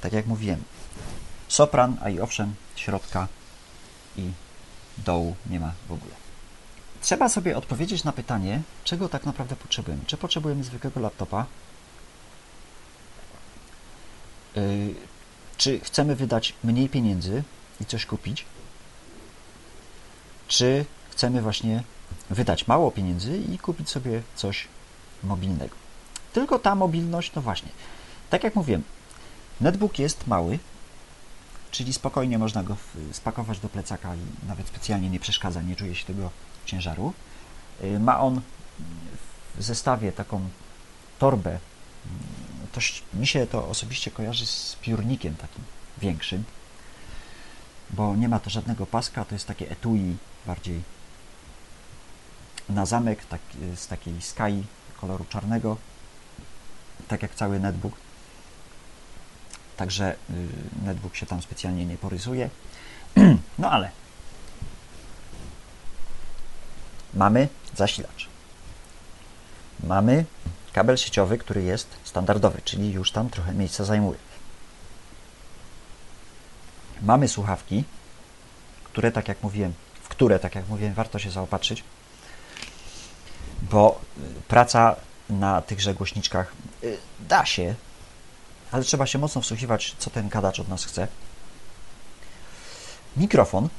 [0.02, 0.64] Tak jak mówiłem,
[1.48, 3.28] sopran, a i owszem, środka
[4.18, 4.32] i
[4.98, 6.23] dołu nie ma w ogóle.
[7.04, 10.04] Trzeba sobie odpowiedzieć na pytanie, czego tak naprawdę potrzebujemy.
[10.08, 11.46] Czy potrzebujemy zwykłego laptopa?
[14.56, 14.96] Yy,
[15.58, 17.44] czy chcemy wydać mniej pieniędzy
[17.82, 18.46] i coś kupić?
[20.48, 21.84] Czy chcemy właśnie
[22.30, 24.68] wydać mało pieniędzy i kupić sobie coś
[25.24, 25.76] mobilnego?
[26.34, 27.70] Tylko ta mobilność, no właśnie,
[28.30, 28.84] tak jak mówiłem,
[29.62, 30.60] netbook jest mały,
[31.72, 32.78] czyli spokojnie można go
[33.12, 36.30] spakować do plecaka i nawet specjalnie nie przeszkadza, nie czuje się tego
[36.66, 37.14] ciężaru.
[37.84, 38.42] Y, ma on
[39.56, 40.50] w zestawie taką
[41.20, 41.60] torbę.
[42.72, 42.82] To,
[43.14, 45.64] mi się to osobiście kojarzy z piórnikiem takim
[45.98, 46.44] większym,
[47.90, 50.82] bo nie ma to żadnego paska, to jest takie etui bardziej
[52.70, 53.42] na zamek, tak,
[53.76, 54.64] z takiej skai
[55.02, 55.78] koloru czarnego,
[57.08, 57.94] tak jak cały netbook.
[59.78, 62.50] Także y, netbook się tam specjalnie nie porysuje.
[63.60, 64.03] No ale
[67.14, 68.28] mamy zasilacz.
[69.84, 70.26] Mamy
[70.74, 74.20] kabel sieciowy, który jest standardowy, czyli już tam trochę miejsca zajmuje.
[77.02, 77.84] Mamy słuchawki,
[78.84, 81.84] które, tak jak mówiłem, w które, tak jak mówiłem, warto się zaopatrzyć,
[83.62, 84.96] bo y, praca
[85.30, 87.76] na tychże głośniczkach y, da się,
[88.72, 91.08] ale trzeba się mocno wsłuchiwać, co ten gadacz od nas chce.
[93.18, 93.70] Mikrofon,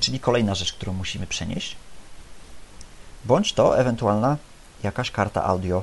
[0.00, 1.76] czyli kolejna rzecz, którą musimy przenieść
[3.24, 4.36] bądź to ewentualna
[4.82, 5.82] jakaś karta audio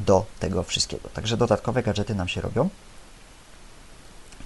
[0.00, 1.08] do tego wszystkiego.
[1.08, 2.68] Także dodatkowe gadżety nam się robią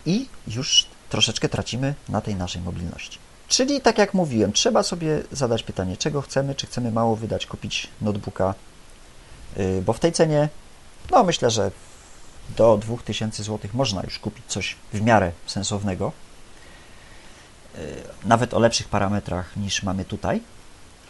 [0.07, 3.19] i już troszeczkę tracimy na tej naszej mobilności.
[3.49, 7.89] Czyli tak jak mówiłem, trzeba sobie zadać pytanie, czego chcemy, czy chcemy mało wydać, kupić
[8.01, 8.55] notebooka,
[9.59, 10.49] y, bo w tej cenie,
[11.11, 11.71] no myślę, że
[12.57, 16.13] do 2000 zł można już kupić coś w miarę sensownego,
[17.79, 17.79] y,
[18.25, 20.41] nawet o lepszych parametrach niż mamy tutaj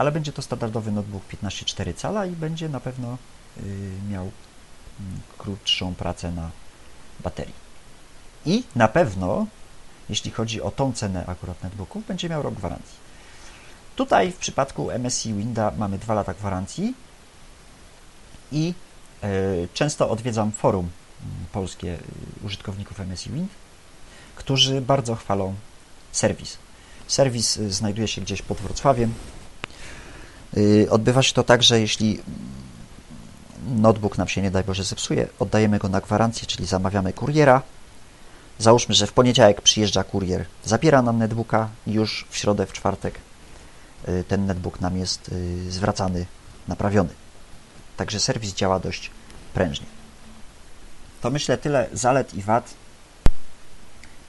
[0.03, 3.19] ale będzie to standardowy notebook 15,4 cala i będzie na pewno
[3.59, 3.63] y,
[4.11, 6.51] miał mm, krótszą pracę na
[7.21, 7.55] baterii.
[8.47, 9.47] I na pewno,
[10.09, 12.97] jeśli chodzi o tą cenę akurat netbooków, będzie miał rok gwarancji.
[13.97, 16.95] Tutaj w przypadku MSI Winda mamy 2 lata gwarancji
[18.53, 18.75] i
[19.25, 20.89] y, często odwiedzam forum
[21.23, 23.51] mm, polskie y, użytkowników MSI Wind,
[24.37, 25.55] którzy bardzo chwalą
[26.13, 26.59] serwis.
[27.07, 29.42] Serwis znajduje się gdzieś pod Wrocławiem, Y,
[30.91, 32.21] odbywa się to tak, że jeśli
[33.67, 37.63] notebook nam się nie daj Boże zepsuje, oddajemy go na gwarancję, czyli zamawiamy kuriera.
[38.59, 43.19] Załóżmy, że w poniedziałek przyjeżdża kurier, zabiera nam netbooka i już w środę, w czwartek
[44.09, 46.27] y, ten netbook nam jest y, zwracany,
[46.69, 47.11] naprawiony.
[47.97, 49.11] Także serwis działa dość
[49.55, 49.87] prężnie.
[51.21, 52.75] To myślę tyle zalet i wad.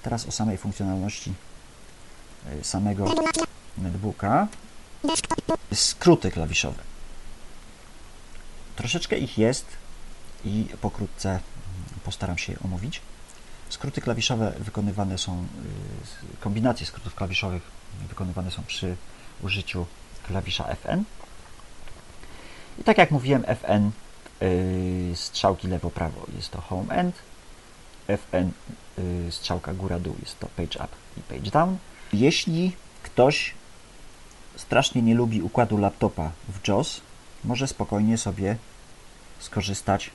[0.04, 1.34] Teraz o samej funkcjonalności
[2.62, 3.14] samego
[3.78, 4.48] netbooka.
[5.74, 6.84] Skróty klawiszowe.
[8.76, 9.66] Troszeczkę ich jest
[10.46, 11.40] i pokrótce
[12.04, 13.02] postaram się je omówić.
[13.70, 15.48] Skróty klawiszowe wykonywane są,
[16.34, 17.62] y, kombinacje skrótów klawiszowych
[18.10, 18.96] wykonywane są przy
[19.42, 19.86] użyciu
[20.28, 21.04] klawisza FN.
[22.80, 23.92] I tak jak mówiłem, FN
[24.42, 27.16] y, strzałki lewo-prawo jest to home end,
[28.08, 28.52] FN
[29.28, 30.88] y, strzałka góra-dół jest to page up
[31.18, 31.78] i page down.
[32.14, 33.54] Jeśli ktoś
[34.56, 37.02] strasznie nie lubi układu laptopa w JOS,
[37.44, 38.58] może spokojnie sobie
[39.40, 40.12] skorzystać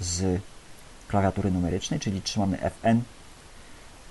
[0.00, 0.42] z
[1.08, 3.02] klawiatury numerycznej, czyli trzymamy FN,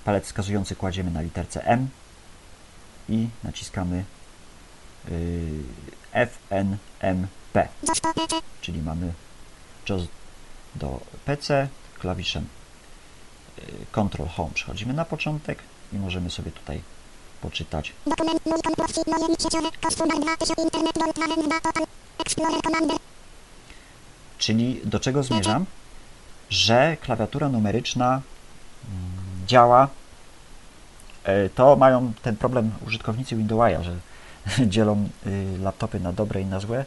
[0.05, 1.89] palec wskazujący kładziemy na literce M
[3.09, 4.03] i naciskamy
[5.09, 5.63] yy,
[6.11, 7.67] FNMP,
[8.61, 9.13] czyli mamy
[9.89, 10.03] JOS
[10.75, 11.67] do PC,
[11.99, 12.47] klawiszem
[13.57, 14.51] yy, Ctrl Home.
[14.53, 15.59] Przechodzimy na początek
[15.93, 16.81] i możemy sobie tutaj
[17.41, 17.93] poczytać.
[24.37, 25.65] Czyli do czego zmierzam?
[26.49, 28.21] Że klawiatura numeryczna mm,
[29.47, 29.87] działa.
[31.23, 33.95] E, to mają ten problem użytkownicy Windowsa, że
[34.73, 36.85] dzielą y, laptopy na dobre i na złe,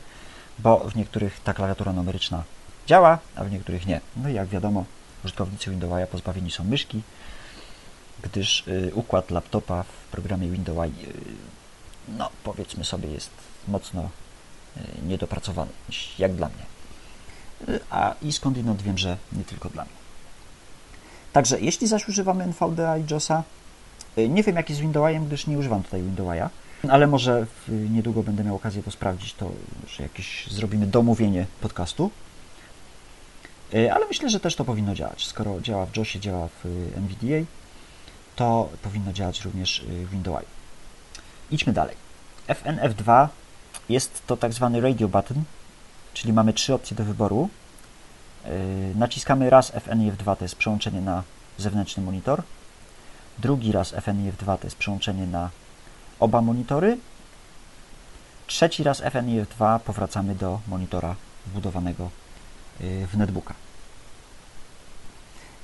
[0.58, 2.42] bo w niektórych ta klawiatura numeryczna
[2.86, 4.00] działa, a w niektórych nie.
[4.16, 4.84] No i jak wiadomo,
[5.24, 7.02] użytkownicy Windowsa pozbawieni są myszki,
[8.22, 10.90] gdyż y, układ laptopa w programie Windows, y,
[12.08, 13.30] no powiedzmy sobie, jest
[13.68, 14.10] mocno
[15.06, 15.70] niedopracowany,
[16.18, 17.78] jak dla mnie.
[17.90, 19.92] A i skądinąd wiem, że nie tylko dla mnie.
[21.32, 23.42] Także jeśli zaś używamy NVDA i JOSa,
[24.28, 26.50] nie wiem jak jest z Windowsem, gdyż nie używam tutaj Windowsa,
[26.88, 29.50] ale może niedługo będę miał okazję to sprawdzić, to
[29.88, 32.10] że jakieś zrobimy domówienie podcastu.
[33.72, 35.26] Ale myślę, że też to powinno działać.
[35.26, 37.46] Skoro działa w JOSie, działa w NVDA,
[38.36, 40.46] to powinno działać również w Windowsie.
[41.50, 41.96] Idźmy dalej.
[42.48, 43.28] FNF2
[43.88, 45.44] jest to tak zwany radio button,
[46.14, 47.48] czyli mamy trzy opcje do wyboru.
[48.94, 51.22] Naciskamy raz FNF2, to jest przełączenie na
[51.58, 52.42] zewnętrzny monitor.
[53.38, 55.50] Drugi raz FNF2 to jest przełączenie na
[56.20, 56.98] oba monitory.
[58.46, 61.16] Trzeci raz FNF2 powracamy do monitora
[61.46, 62.10] wbudowanego
[62.80, 63.54] w netbooka.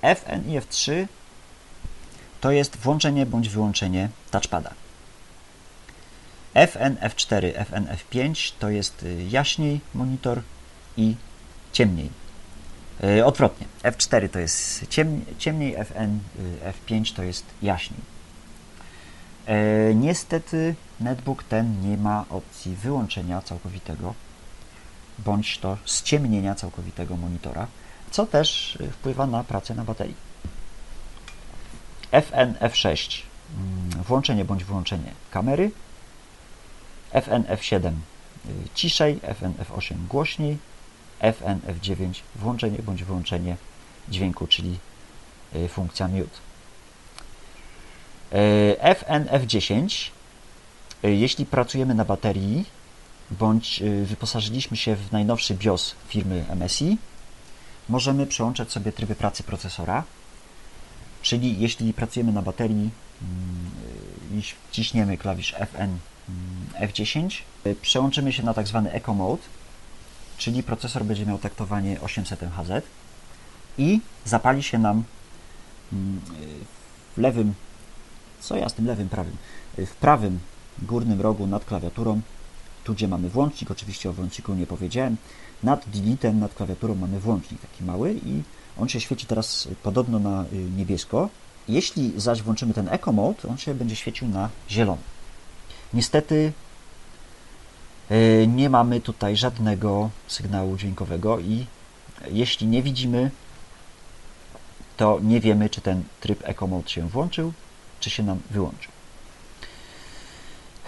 [0.02, 1.06] FNIF3
[2.40, 4.70] to jest włączenie bądź wyłączenie touchpada.
[6.54, 10.42] FNF4, FNF5 to jest jaśniej monitor
[10.96, 11.14] i
[11.72, 12.10] ciemniej.
[13.24, 14.86] Odwrotnie, F4 to jest
[15.38, 16.18] ciemniej, FN,
[16.64, 18.00] F5 to jest jaśniej.
[19.94, 24.14] Niestety netbook ten nie ma opcji wyłączenia całkowitego
[25.18, 27.66] bądź to ściemnienia całkowitego monitora,
[28.10, 30.25] co też wpływa na pracę na baterii.
[32.12, 33.22] FN F6
[34.06, 35.70] włączenie bądź wyłączenie kamery,
[37.12, 37.92] FN F7
[38.74, 40.58] ciszej, FN F8 głośniej,
[41.20, 43.56] FN F9 włączenie bądź wyłączenie
[44.08, 44.78] dźwięku, czyli
[45.68, 46.38] funkcja mute.
[48.94, 50.10] FN F10
[51.02, 52.64] jeśli pracujemy na baterii
[53.30, 56.98] bądź wyposażyliśmy się w najnowszy BIOS firmy MSI,
[57.88, 60.04] możemy przełączać sobie tryby pracy procesora,
[61.26, 62.90] czyli jeśli pracujemy na baterii
[64.34, 65.98] i wciśniemy klawisz FN
[66.80, 67.42] F10,
[67.82, 69.42] przełączymy się na tak zwany Eco Mode,
[70.38, 72.82] czyli procesor będzie miał taktowanie 800 MHz
[73.78, 75.04] i zapali się nam
[77.16, 77.54] w lewym,
[78.40, 79.36] co ja z tym lewym, prawym,
[79.78, 80.38] w prawym
[80.78, 82.20] górnym rogu nad klawiaturą,
[82.84, 85.16] tu gdzie mamy włącznik, oczywiście o włączniku nie powiedziałem,
[85.62, 88.42] nad deletem, nad klawiaturą mamy włącznik taki mały i
[88.78, 90.44] on się świeci teraz podobno na
[90.76, 91.28] niebiesko.
[91.68, 95.02] Jeśli zaś włączymy ten Eco Mode, on się będzie świecił na zielono.
[95.94, 96.52] Niestety
[98.46, 101.66] nie mamy tutaj żadnego sygnału dźwiękowego i
[102.30, 103.30] jeśli nie widzimy,
[104.96, 107.52] to nie wiemy, czy ten tryb Eco Mode się włączył,
[108.00, 108.92] czy się nam wyłączył.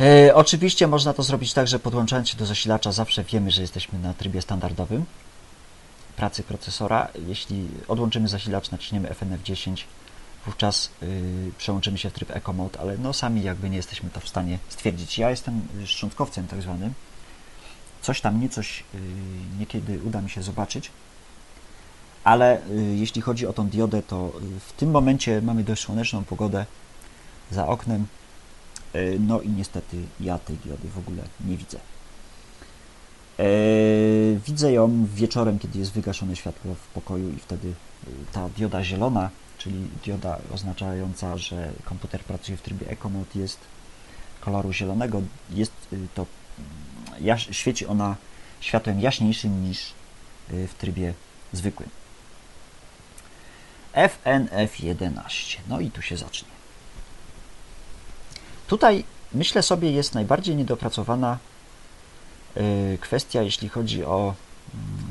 [0.01, 3.99] E, oczywiście można to zrobić tak, że podłączając się do zasilacza zawsze wiemy, że jesteśmy
[3.99, 5.05] na trybie standardowym
[6.18, 7.08] pracy procesora.
[7.26, 9.84] Jeśli odłączymy zasilacz, naciśniemy FNF10,
[10.46, 14.20] wówczas yy, przełączymy się w tryb Eco Mode, ale no sami jakby nie jesteśmy to
[14.20, 15.18] w stanie stwierdzić.
[15.18, 16.92] Ja jestem szczątkowcem tak zwanym.
[18.02, 19.00] Coś tam nie coś yy,
[19.58, 20.90] niekiedy uda mi się zobaczyć,
[22.24, 24.32] ale yy, jeśli chodzi o tą diodę, to
[24.68, 26.66] w tym momencie mamy dość słoneczną pogodę
[27.50, 28.06] za oknem,
[29.20, 31.78] no i niestety ja tej diody w ogóle nie widzę.
[34.47, 37.72] Widzę ją wieczorem, kiedy jest wygaszone światło w pokoju i wtedy
[38.32, 43.59] ta dioda zielona, czyli dioda oznaczająca, że komputer pracuje w trybie Eco Mode jest
[44.41, 45.72] koloru zielonego, jest
[46.14, 46.26] to
[47.51, 48.16] świeci ona
[48.61, 49.93] światłem jaśniejszym niż
[50.49, 51.14] w trybie
[51.53, 51.89] zwykłym.
[53.95, 55.57] FNF11.
[55.68, 56.49] No i tu się zacznie.
[58.66, 61.39] Tutaj myślę sobie jest najbardziej niedopracowana
[63.00, 64.34] kwestia, jeśli chodzi o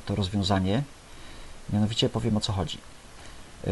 [0.05, 0.83] to rozwiązanie.
[1.73, 2.77] Mianowicie powiem o co chodzi.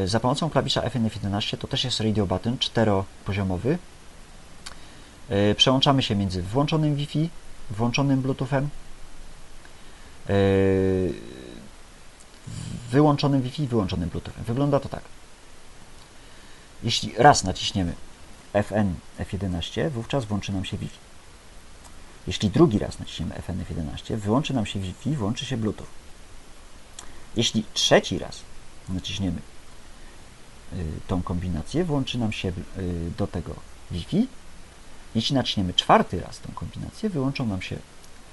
[0.06, 3.78] Za pomocą klawisza FNF11 to też jest radio button czteropoziomowy.
[5.58, 7.30] Przełączamy się między włączonym Wi-Fi,
[7.72, 8.70] włączonym Bluetoothem,
[12.92, 14.44] wyłączonym Wi-Fi i wyłączonym Bluetoothem.
[14.44, 15.02] Wygląda to tak.
[16.84, 17.94] Jeśli raz naciśniemy
[18.54, 21.05] FN F11, wówczas włączy nam się Wi-Fi.
[22.28, 25.88] Jeśli drugi raz naciśniemy FN F11, wyłączy nam się Wi-Fi, włączy się Bluetooth.
[27.36, 28.42] Jeśli trzeci raz
[28.90, 29.42] naciśniemy
[31.08, 32.52] tą kombinację, włączy nam się
[33.18, 33.56] do tego
[33.92, 34.28] Wi-Fi.
[35.16, 37.78] Jeśli naciśniemy czwarty raz tą kombinację, wyłączą nam się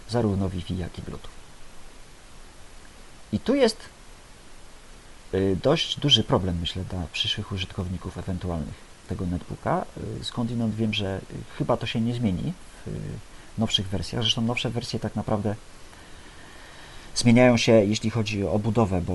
[0.09, 1.32] zarówno Wi-Fi, jak i Bluetooth.
[3.32, 3.78] I tu jest
[5.62, 8.74] dość duży problem, myślę, dla przyszłych użytkowników ewentualnych
[9.09, 9.84] tego netbooka.
[10.22, 11.20] Skądinąd wiem, że
[11.59, 12.53] chyba to się nie zmieni
[12.86, 14.22] w nowszych wersjach.
[14.22, 15.55] Zresztą nowsze wersje tak naprawdę
[17.14, 19.14] zmieniają się, jeśli chodzi o budowę, bo,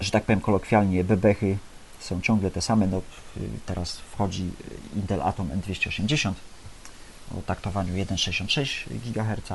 [0.00, 1.58] że tak powiem kolokwialnie, bebechy
[2.00, 2.86] są ciągle te same.
[2.86, 3.02] No,
[3.66, 4.50] teraz wchodzi
[4.96, 6.32] Intel Atom N280
[7.38, 9.50] o taktowaniu 1,66 GHz.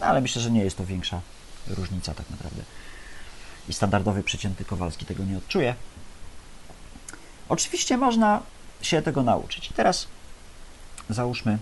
[0.00, 1.20] no, ale myślę, że nie jest to większa
[1.66, 2.62] różnica tak naprawdę.
[3.68, 5.74] I standardowy przeciętny Kowalski tego nie odczuje.
[7.48, 8.42] Oczywiście można
[8.82, 9.70] się tego nauczyć.
[9.70, 10.06] I teraz
[11.10, 11.58] załóżmy,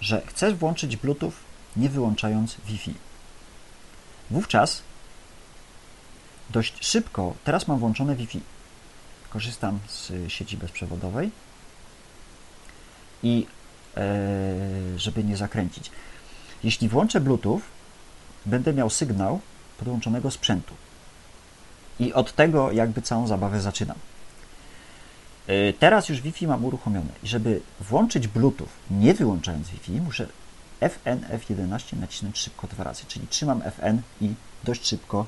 [0.00, 1.32] że chcesz włączyć Bluetooth
[1.76, 2.94] nie wyłączając Wi-Fi.
[4.30, 4.82] Wówczas
[6.50, 8.40] dość szybko, teraz mam włączone Wi-Fi.
[9.30, 11.30] Korzystam z sieci bezprzewodowej
[13.22, 13.46] i
[13.96, 13.98] e,
[14.96, 15.90] żeby nie zakręcić.
[16.64, 17.60] Jeśli włączę Bluetooth,
[18.46, 19.40] będę miał sygnał
[19.78, 20.74] podłączonego sprzętu.
[22.00, 23.96] I od tego jakby całą zabawę zaczynam.
[25.50, 30.26] E, teraz już Wi-Fi mam uruchomione i żeby włączyć Bluetooth nie wyłączając Wi-Fi, muszę
[30.80, 34.34] FN F11 nacisnąć szybko dwa razy, czyli trzymam FN i
[34.64, 35.26] dość szybko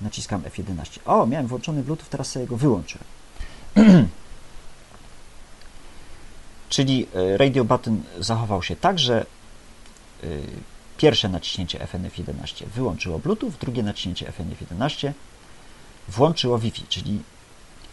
[0.00, 0.98] naciskam F11.
[1.04, 3.04] O, miałem włączony Bluetooth, teraz sobie go wyłączyłem.
[6.68, 9.26] czyli e, radio button zachował się tak, że
[10.22, 10.26] e,
[10.96, 15.12] pierwsze naciśnięcie FNF11 wyłączyło Bluetooth, drugie naciśnięcie FNF11
[16.08, 17.22] włączyło Wi-Fi, czyli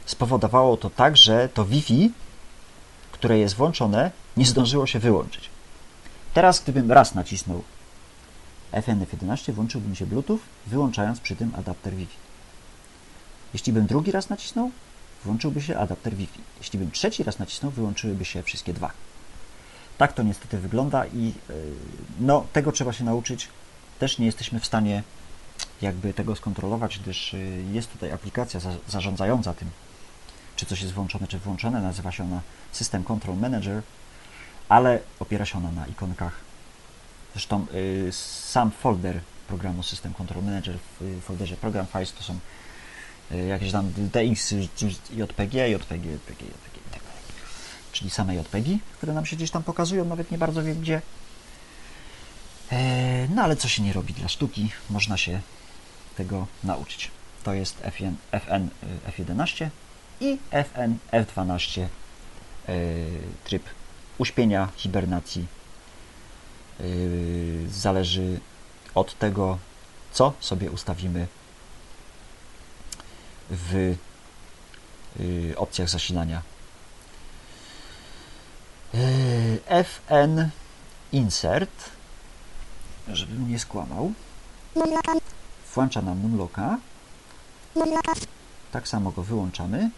[0.05, 2.11] spowodowało to tak, że to Wi-Fi,
[3.11, 5.49] które jest włączone, nie zdążyło się wyłączyć.
[6.33, 7.63] Teraz, gdybym raz nacisnął
[8.71, 12.17] FNF11, włączyłby mi się Bluetooth, wyłączając przy tym adapter Wi-Fi.
[13.53, 14.71] Jeśli bym drugi raz nacisnął,
[15.25, 16.39] włączyłby się adapter Wi-Fi.
[16.57, 18.91] Jeśli bym trzeci raz nacisnął, wyłączyłyby się wszystkie dwa.
[19.97, 21.33] Tak to niestety wygląda i
[22.19, 23.47] no, tego trzeba się nauczyć.
[23.99, 25.03] Też nie jesteśmy w stanie
[25.81, 27.35] jakby tego skontrolować, gdyż
[27.71, 29.69] jest tutaj aplikacja zarządzająca tym,
[30.55, 31.81] czy coś jest włączone, czy włączone.
[31.81, 33.81] Nazywa się ona System Control Manager,
[34.69, 36.33] ale opiera się ona na ikonkach.
[37.33, 42.39] Zresztą y, sam folder programu System Control Manager w folderze Program Files to są
[43.31, 44.51] y, jakieś tam DX,
[45.11, 47.01] JPG, JPG, JPG, JPG tak.
[47.91, 51.01] Czyli same JPG, które nam się gdzieś tam pokazują, nawet nie bardzo wiem gdzie.
[52.71, 55.41] E, no ale co się nie robi dla sztuki, można się
[56.17, 57.11] tego nauczyć.
[57.43, 58.69] To jest FN, FN
[59.07, 59.69] F11
[60.19, 61.87] i FN F12 e,
[63.43, 63.63] tryb
[64.17, 65.45] uśpienia, hibernacji.
[66.79, 66.83] E,
[67.69, 68.39] zależy
[68.95, 69.57] od tego,
[70.11, 71.27] co sobie ustawimy
[73.49, 73.95] w
[75.55, 76.41] opcjach zasilania.
[79.83, 80.49] FN
[81.11, 81.89] insert,
[83.07, 84.13] żebym nie skłamał,
[85.75, 86.77] włącza nam numlocka.
[88.71, 89.89] Tak samo go wyłączamy.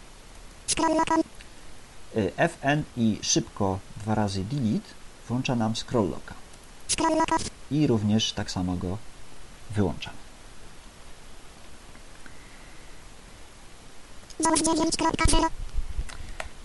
[2.36, 4.88] FN i szybko dwa razy delete
[5.28, 6.34] włącza nam scroll locka.
[7.70, 8.98] I również tak samo go
[9.70, 10.16] wyłączamy.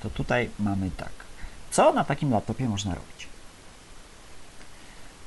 [0.02, 1.12] To tutaj mamy tak.
[1.72, 3.28] Co na takim laptopie można robić?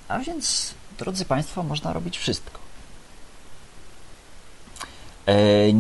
[0.09, 2.66] A więc, drodzy Państwo, można robić wszystko.
[5.27, 5.73] E,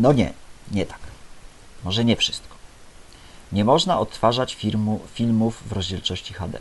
[0.00, 0.32] no nie,
[0.72, 0.98] nie tak.
[1.84, 2.54] Może nie wszystko.
[3.52, 6.58] Nie można odtwarzać filmu, filmów w rozdzielczości HD,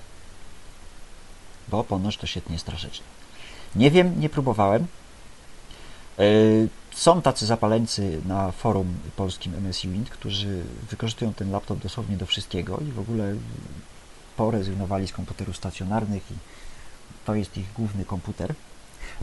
[1.68, 3.06] bo ponoć to świetnie straszeczne.
[3.76, 4.88] Nie wiem, nie próbowałem.
[6.20, 6.24] E,
[6.92, 12.80] są tacy zapaleńcy na forum polskim MSI Wind, którzy wykorzystują ten laptop dosłownie do wszystkiego
[12.88, 13.36] i w ogóle
[14.38, 16.36] porezygnowali z komputerów stacjonarnych i
[17.26, 18.54] to jest ich główny komputer.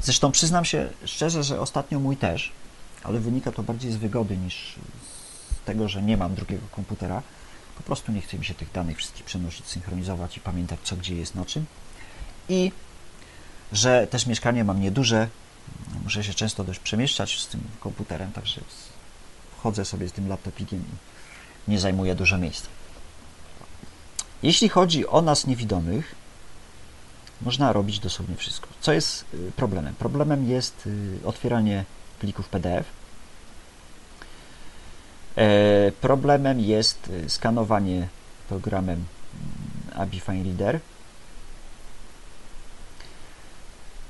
[0.03, 2.53] Zresztą przyznam się szczerze, że ostatnio mój też,
[3.05, 4.75] ale wynika to bardziej z wygody niż
[5.63, 7.23] z tego, że nie mam drugiego komputera.
[7.77, 11.15] Po prostu nie chce mi się tych danych wszystkich przenosić, synchronizować i pamiętać, co gdzie
[11.15, 11.65] jest na czym.
[12.49, 12.73] I
[13.73, 15.29] że też mieszkanie mam nieduże,
[16.05, 18.61] muszę się często dość przemieszczać z tym komputerem, także
[19.63, 20.85] chodzę sobie z tym laptopikiem
[21.69, 22.69] i nie zajmuje dużo miejsca.
[24.43, 26.15] Jeśli chodzi o nas niewidomych,
[27.43, 28.69] można robić dosłownie wszystko.
[28.81, 29.95] Co jest y, problemem?
[29.95, 31.85] Problemem jest y, otwieranie
[32.21, 32.87] plików PDF.
[35.37, 38.09] E, problemem jest y, skanowanie
[38.49, 40.81] programem mm, ABI Fine Reader.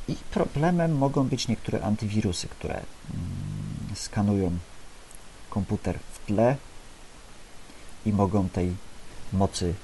[0.08, 2.86] I problemem mogą być niektóre antywirusy, które mm,
[3.94, 4.50] skanują
[5.50, 6.56] komputer w tle
[8.06, 8.76] i mogą tej
[9.32, 9.74] mocy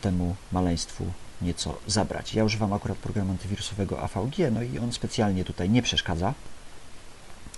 [0.00, 1.04] temu maleństwu
[1.42, 2.34] nieco zabrać.
[2.34, 6.34] Ja używam akurat programu antywirusowego AVG, no i on specjalnie tutaj nie przeszkadza,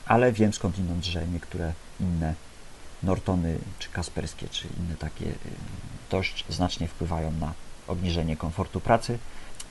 [0.07, 2.35] ale wiem skądinąd, że niektóre inne
[3.03, 5.37] Nortony, czy Kasperskie, czy inne takie y,
[6.11, 7.53] dość znacznie wpływają na
[7.89, 9.19] obniżenie komfortu pracy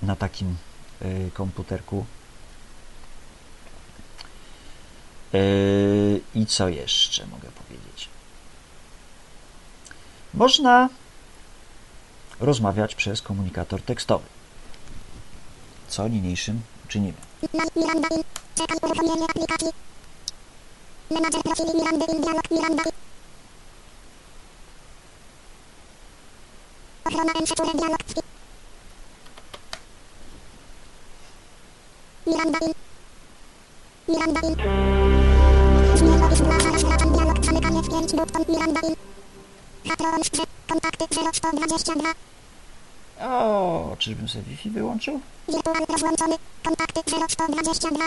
[0.01, 0.55] na takim
[1.01, 2.05] y, komputerku.
[5.33, 8.09] Y, I co jeszcze mogę powiedzieć?
[10.33, 10.89] Można
[12.39, 14.25] rozmawiać przez komunikator tekstowy.
[15.87, 17.17] Co niniejszym czynimy.
[21.11, 22.21] Menadżer profili Mirandy in.
[22.21, 22.83] Dialog Miranda.
[27.05, 27.99] Ochrona M4 dialog.
[32.27, 32.73] Miranda in.
[34.07, 34.55] Miranda in.
[35.97, 37.45] Zmień opis dla zaraz wracam dialog.
[37.45, 38.95] Zamykanie w 5 button Miranda in.
[39.89, 40.45] Patron w.
[40.67, 42.09] Kontakty 0122.
[43.21, 45.19] O, czyżbym sobie Wi-Fi wyłączył?
[45.47, 46.35] Wirtual rozłączony.
[46.63, 48.05] Kontakty 0122.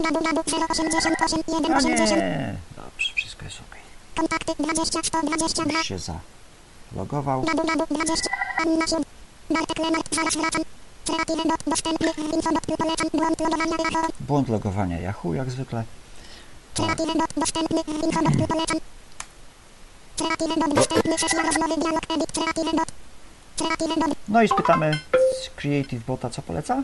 [0.00, 0.40] Gabu gabu
[0.70, 1.40] 088
[1.74, 2.10] A 180.
[2.20, 2.54] nie!
[2.76, 3.76] Dobrze, wszystko jest ok.
[4.16, 5.78] Kontakty 20 122.
[5.78, 5.98] Już się
[6.92, 7.42] zalogował.
[7.42, 8.30] Gabu gabu 20.
[8.58, 9.04] Anna Siub.
[9.50, 10.14] Bartek Lenart.
[10.14, 10.62] Zaraz wracam.
[11.06, 12.08] Kreatywny bot dostępny.
[12.34, 13.08] Infobot polecam.
[13.12, 14.08] Błąd logowania Yahoo.
[14.20, 15.84] Błąd logowania Yahoo, jak zwykle.
[16.74, 17.80] Kreatywny bot dostępny.
[17.80, 18.78] Infobot polecam.
[20.16, 21.18] Kreatywny bot dostępny.
[21.18, 21.76] Sesja rozmowy.
[21.76, 22.32] Dialog edit.
[22.32, 22.88] Kreatywny bot.
[24.28, 24.98] No i spytamy
[25.44, 26.82] z Creative Bota, co poleca?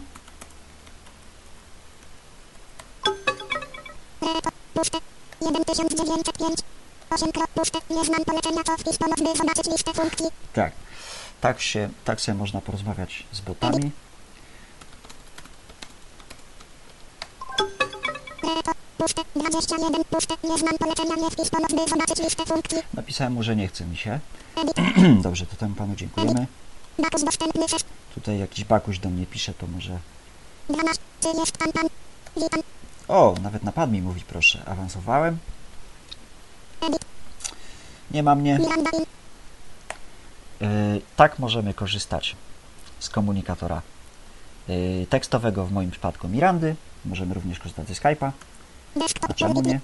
[4.74, 4.98] Puste.
[5.66, 6.62] 1905.
[7.10, 7.78] 8 krok puste.
[7.90, 8.64] Nie znam polecenia.
[8.64, 10.26] Co wpis pomoc, by zobaczyć listę funkcji.
[10.52, 10.72] Tak.
[11.40, 13.90] Tak, się, tak sobie można porozmawiać z botami.
[18.98, 19.22] Puste.
[19.36, 20.04] 21.
[20.04, 20.34] Puste.
[20.44, 21.14] Nie znam polecenia.
[21.16, 22.78] Nie wpis pomoc, by zobaczyć listę funkcji.
[22.94, 24.20] Napisałem mu, że nie chce mi się.
[25.22, 26.46] Dobrze, to temu panu dziękujemy.
[26.98, 27.66] Bakus dostępny.
[28.14, 29.98] Tutaj jakiś bakuś do mnie pisze, to może...
[30.68, 31.02] 12.
[31.20, 31.88] Czy jest pan pan?
[32.36, 32.60] Witam.
[33.08, 34.62] O, nawet na pad mi mówi, proszę.
[34.66, 35.38] Awansowałem.
[38.10, 38.58] Nie ma mnie.
[40.60, 40.68] Yy,
[41.16, 42.36] tak możemy korzystać
[42.98, 43.82] z komunikatora
[44.68, 46.76] yy, tekstowego, w moim przypadku Mirandy.
[47.04, 48.30] Możemy również korzystać ze Skype'a.
[49.28, 49.80] A czemu nie?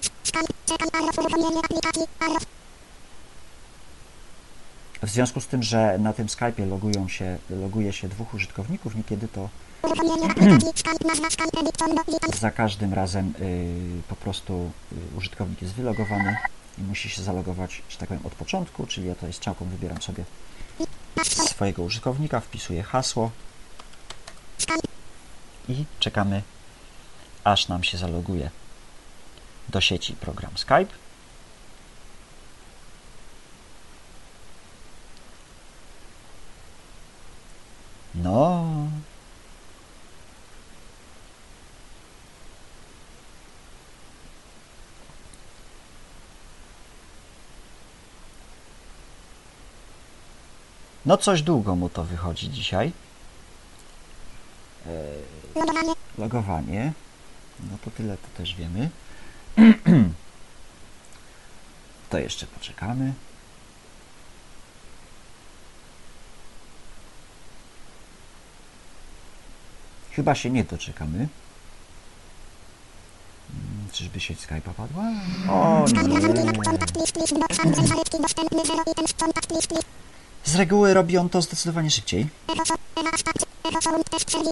[5.01, 9.27] W związku z tym, że na tym Skype'ie logują się, loguje się dwóch użytkowników, niekiedy
[9.27, 9.49] to
[12.07, 12.31] Witam.
[12.39, 16.37] za każdym razem yy, po prostu yy, użytkownik jest wylogowany
[16.77, 20.23] i musi się zalogować, że tak powiem, od początku, czyli ja tutaj strzałką wybieram sobie
[21.23, 23.31] swojego użytkownika, wpisuję hasło
[25.69, 26.41] i czekamy,
[27.43, 28.49] aż nam się zaloguje
[29.69, 30.93] do sieci program Skype.
[38.15, 38.65] No,
[51.05, 52.91] no coś długo mu to wychodzi dzisiaj.
[55.55, 55.93] Logowanie.
[56.17, 56.93] Logowanie.
[57.71, 58.89] No to tyle to też wiemy.
[62.09, 63.13] To jeszcze poczekamy.
[70.11, 71.17] Chyba się nie doczekamy.
[71.17, 71.29] Mm,
[73.91, 75.03] Czyżby sieć Skype'a padła?
[75.49, 76.19] O nie.
[80.45, 80.49] Kontakt.
[80.49, 80.49] List.
[80.49, 80.49] List.
[80.49, 80.49] Box.
[80.49, 80.49] Andrzej Zalecki.
[80.49, 80.49] Dostępny.
[80.49, 80.49] 0 items.
[80.49, 80.49] Kontakt.
[80.49, 80.49] List.
[80.49, 80.51] List.
[80.51, 82.27] Z reguły robi on to zdecydowanie szybciej.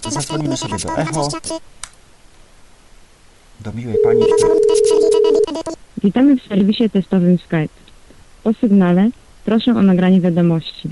[0.08, 1.24] Zadzwonimy sobie do Echo.
[1.24, 1.54] 123.
[3.60, 4.22] Do miłej pani.
[6.04, 7.68] Witamy w serwisie testowym Skype.
[8.42, 9.10] Po sygnale
[9.44, 10.88] proszę o nagranie wiadomości.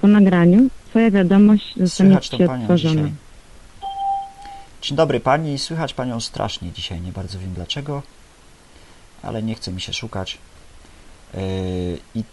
[0.00, 2.94] Po nagraniu Twoja wiadomość zostanie Ci panią odtworzona.
[2.94, 3.12] dzisiaj.
[4.82, 8.02] Dzień dobry pani, słychać panią strasznie dzisiaj, nie bardzo wiem dlaczego,
[9.22, 10.38] ale nie chce mi się szukać.
[11.34, 11.40] Yy,
[12.14, 12.24] I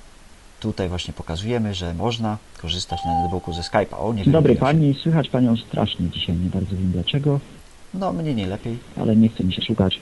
[0.60, 3.95] tutaj właśnie pokazujemy, że można korzystać na netbooku ze Skype'a.
[3.99, 7.39] O, nie Dzień dobry pani, słychać panią strasznie dzisiaj, nie bardzo wiem dlaczego,
[7.93, 8.78] No, mnie nie lepiej.
[9.01, 9.99] ale nie chce mi się szukać.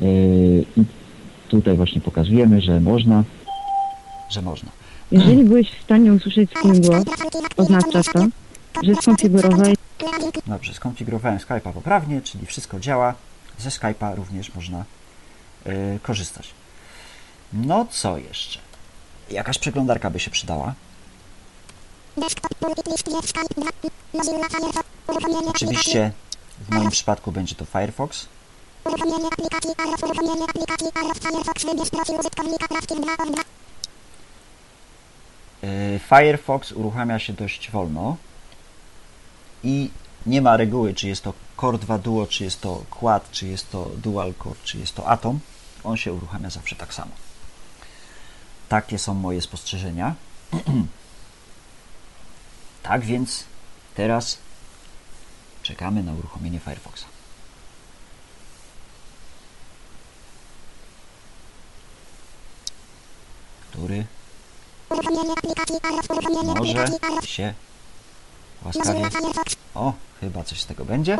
[0.00, 0.08] Yy,
[0.76, 0.84] I
[1.48, 3.24] tutaj właśnie pokazujemy, że można.
[4.30, 4.70] że można.
[5.12, 7.04] Jeżeli byłeś w stanie usłyszeć swój głos,
[7.56, 8.26] oznacza to,
[8.82, 9.76] że skonfigurowałeś
[10.46, 13.14] Dobrze, skonfigurowałem Skype'a poprawnie, czyli wszystko działa.
[13.58, 14.84] Ze Skype'a również można
[15.66, 15.72] yy,
[16.02, 16.48] korzystać.
[17.52, 18.58] No co jeszcze?
[19.30, 20.74] Jakaś przeglądarka by się przydała.
[22.16, 22.54] Desktop.
[22.54, 22.86] Pulpit.
[22.86, 23.08] List.
[23.08, 23.28] Jest.
[23.28, 23.60] Skype.
[23.60, 23.70] 2.
[24.14, 24.88] Mozilla Firefox.
[25.08, 25.68] Uruchomienie aplikacji.
[25.68, 26.12] Oczywiście
[26.60, 28.26] w moim przypadku będzie to Firefox.
[28.84, 29.70] Uruchomienie aplikacji.
[29.78, 30.02] Arrow.
[30.02, 30.86] Uruchomienie aplikacji.
[30.94, 31.18] Arrow.
[31.18, 31.64] Firefox.
[31.64, 32.68] Wybierz profil użytkownika.
[32.68, 33.42] Crafting 2 of 2.
[35.62, 38.16] Yy, Firefox uruchamia się dość wolno
[39.64, 39.90] i
[40.26, 43.70] nie ma reguły, czy jest to Core 2 Duo, czy jest to Quad, czy jest
[43.70, 45.40] to Dual Core, czy jest to Atom.
[45.84, 47.10] On się uruchamia zawsze tak samo.
[48.68, 50.14] Takie są moje spostrzeżenia.
[52.82, 53.44] tak więc
[53.94, 54.38] teraz
[55.62, 57.04] czekamy na uruchomienie Firefoxa.
[63.70, 64.06] Który
[64.90, 65.10] Może
[67.26, 67.54] się
[68.64, 69.02] łaskawie...
[69.74, 71.18] O, chyba coś z tego będzie.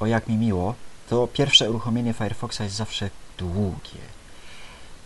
[0.00, 0.74] O jak mi miło,
[1.08, 4.00] to pierwsze uruchomienie Firefoxa jest zawsze długie.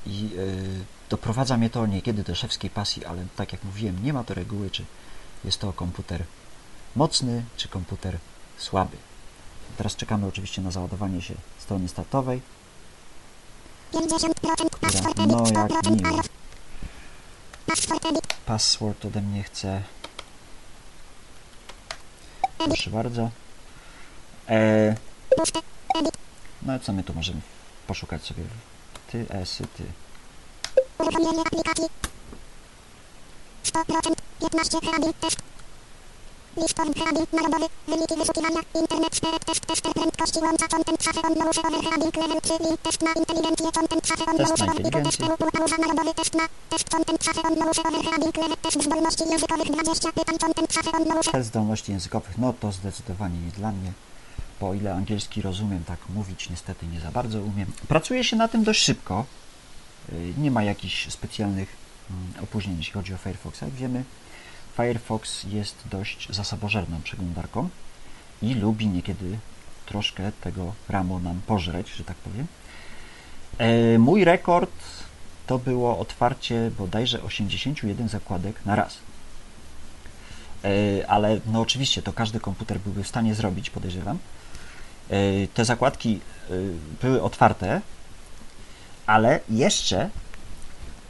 [0.07, 4.25] I yy, doprowadza mnie to niekiedy do szewskiej pasji, ale tak jak mówiłem, nie ma
[4.25, 4.85] to reguły, czy
[5.45, 6.25] jest to komputer
[6.97, 8.19] mocny, czy komputer
[8.59, 8.97] słaby.
[9.77, 12.41] Teraz czekamy oczywiście na załadowanie się strony startowej.
[13.93, 16.23] 50% password No, jak 100% miło.
[18.47, 19.83] Password ode mnie chce.
[22.59, 23.31] Proszę bardzo.
[24.49, 24.95] E,
[26.63, 27.41] no co my tu możemy
[27.87, 28.43] poszukać sobie?
[29.13, 29.85] Ty, esy, ty.
[30.99, 31.85] Uruchomienie aplikacji.
[33.65, 34.15] 100%.
[34.41, 35.56] 15 hrabin test.
[36.57, 37.67] Listorm hrabin narodowy.
[37.89, 38.61] Wyniki wyszukiwania.
[38.81, 44.11] Internet test tester prędkości łącza content on low level 3 link test na inteligencję content
[44.29, 44.49] on low
[45.05, 45.21] test.
[45.21, 50.39] EU pauza narodowy test na test content on low level test zdolności językowych 20 pytań
[50.39, 53.93] content on low zdolności językowych, no to zdecydowanie nie dla mnie,
[54.61, 57.73] bo o ile angielski rozumiem, tak mówić niestety nie za bardzo umiem.
[57.89, 59.25] Pracuje się na tym dość szybko.
[60.13, 61.69] Y, Nie ma jakichś specjalnych
[62.11, 63.63] mm, opóźnień, jeśli chodzi o Firefoxa.
[63.63, 64.05] Jak wiemy,
[64.77, 67.69] Firefox jest dość zasobożerną przeglądarką
[68.43, 69.39] i lubi niekiedy
[69.87, 72.47] troszkę tego ramu nam pożreć, że tak powiem.
[73.59, 74.71] E, Mój rekord
[75.47, 78.99] to było otwarcie bodajże 81 zakładek na raz.
[80.65, 84.19] E, ale no oczywiście to każdy komputer byłby w stanie zrobić, podejrzewam.
[85.11, 86.21] E, Te zakładki
[87.03, 87.81] były otwarte,
[89.07, 90.11] ale jeszcze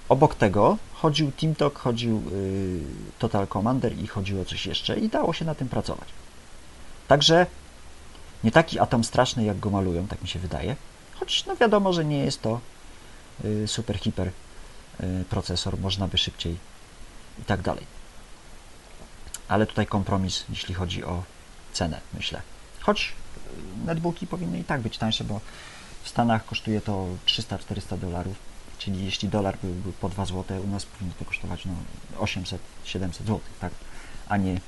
[0.08, 2.80] obok tego chodził TeamTalk, chodził y,
[3.18, 6.08] Total Commander i chodziło coś jeszcze i dało się na tym pracować.
[7.08, 7.46] Także
[8.44, 10.76] nie taki atom straszny, jak go malują, tak mi się wydaje.
[11.14, 12.60] Choć no wiadomo, że nie jest to
[13.44, 16.56] y, super hiper y, procesor, można by szybciej
[17.38, 17.86] i tak dalej.
[19.48, 21.22] Ale tutaj kompromis, jeśli chodzi o
[21.72, 22.42] cenę, myślę.
[22.80, 23.12] Choć
[23.86, 25.40] netbooki powinny i tak być tańsze, bo
[26.02, 28.36] w Stanach kosztuje to 300-400 dolarów,
[28.78, 31.72] czyli jeśli dolar byłby po 2 zł, u nas powinno to kosztować no,
[32.18, 33.72] 800-700 zł, tak?
[34.28, 34.60] a nie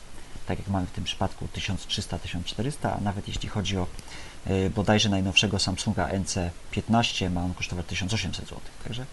[0.49, 3.87] tak jak mamy w tym przypadku 1300-1400, a nawet jeśli chodzi o
[4.47, 8.61] y, bodajże najnowszego Samsunga NC15, ma on kosztować 1800 zł.
[8.85, 9.07] Także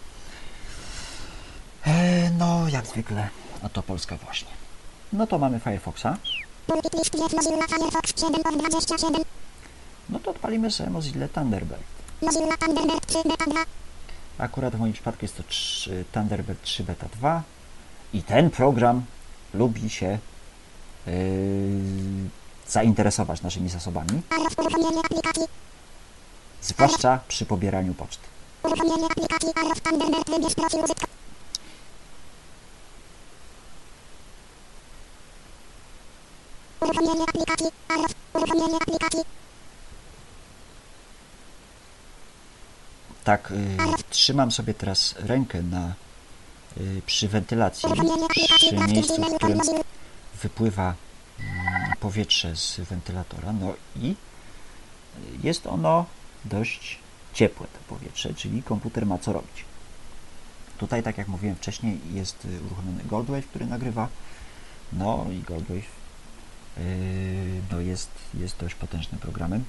[1.86, 3.28] e, no jak zwykle,
[3.62, 4.48] a to Polska właśnie.
[5.12, 6.16] No to mamy Firefoxa.
[6.66, 9.22] Pulpit list jest Mozilla Firefox 7 of 27.
[10.08, 11.82] No to odpalimy sobie Mozilla Thunderbird.
[12.22, 13.60] Mozilla Thunderbird 3 beta 2.
[14.38, 17.42] Akurat w moim przypadku jest to 3, Thunderbird 3 Beta 2
[18.12, 19.04] i ten program
[19.54, 20.18] lubi się
[21.06, 21.12] yy,
[22.68, 24.22] zainteresować naszymi zasobami,
[26.62, 28.26] zwłaszcza przy pobieraniu poczty.
[28.62, 31.06] Uruchomienie aplikacji użytkownika.
[36.80, 38.12] Uruchomienie aplikacji Arrow.
[38.34, 39.20] Uruchomienie aplikacji.
[43.26, 45.94] Tak, yy, trzymam sobie teraz rękę na
[46.76, 47.88] yy, przy wentylacji,
[48.56, 49.60] przy miejscu, w którym
[50.42, 50.94] wypływa
[51.38, 54.14] mm, powietrze z wentylatora, no i
[55.42, 56.06] jest ono
[56.44, 56.98] dość
[57.34, 59.64] ciepłe to powietrze, czyli komputer ma co robić.
[60.78, 64.08] Tutaj, tak jak mówiłem wcześniej, jest y, uruchomiony Goldwave, który nagrywa,
[64.92, 65.96] no i Goldwave
[67.72, 69.64] no jest, jest dość potężnym programem.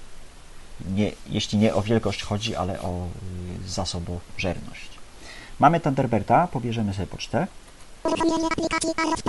[0.86, 3.08] Nie, jeśli nie o wielkość chodzi, ale o
[3.66, 4.90] y, zasobożerność.
[5.60, 7.48] Mamy Thunderbirda, pobierzemy sobie pocztę.
[8.04, 9.26] Uruchomienie aplikacji w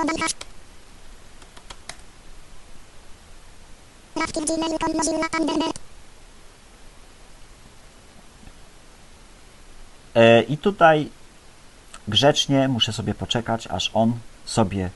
[4.97, 5.79] Mozilla Thunderbird.
[10.15, 11.11] E, I tutaj
[12.09, 14.91] grzecznie muszę sobie poczekać, aż on sobie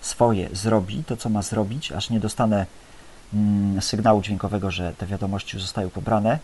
[0.00, 2.66] swoje zrobi, to co ma zrobić, aż nie dostanę
[3.80, 6.38] sygnału dźwiękowego, że te wiadomości już zostały pobrane,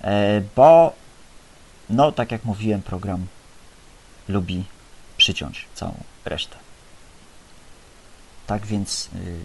[0.00, 0.92] e, bo
[1.90, 3.26] no, tak jak mówiłem, program
[4.28, 4.64] lubi
[5.16, 5.94] przyciąć całą
[6.24, 6.56] resztę.
[8.46, 9.38] Tak więc y,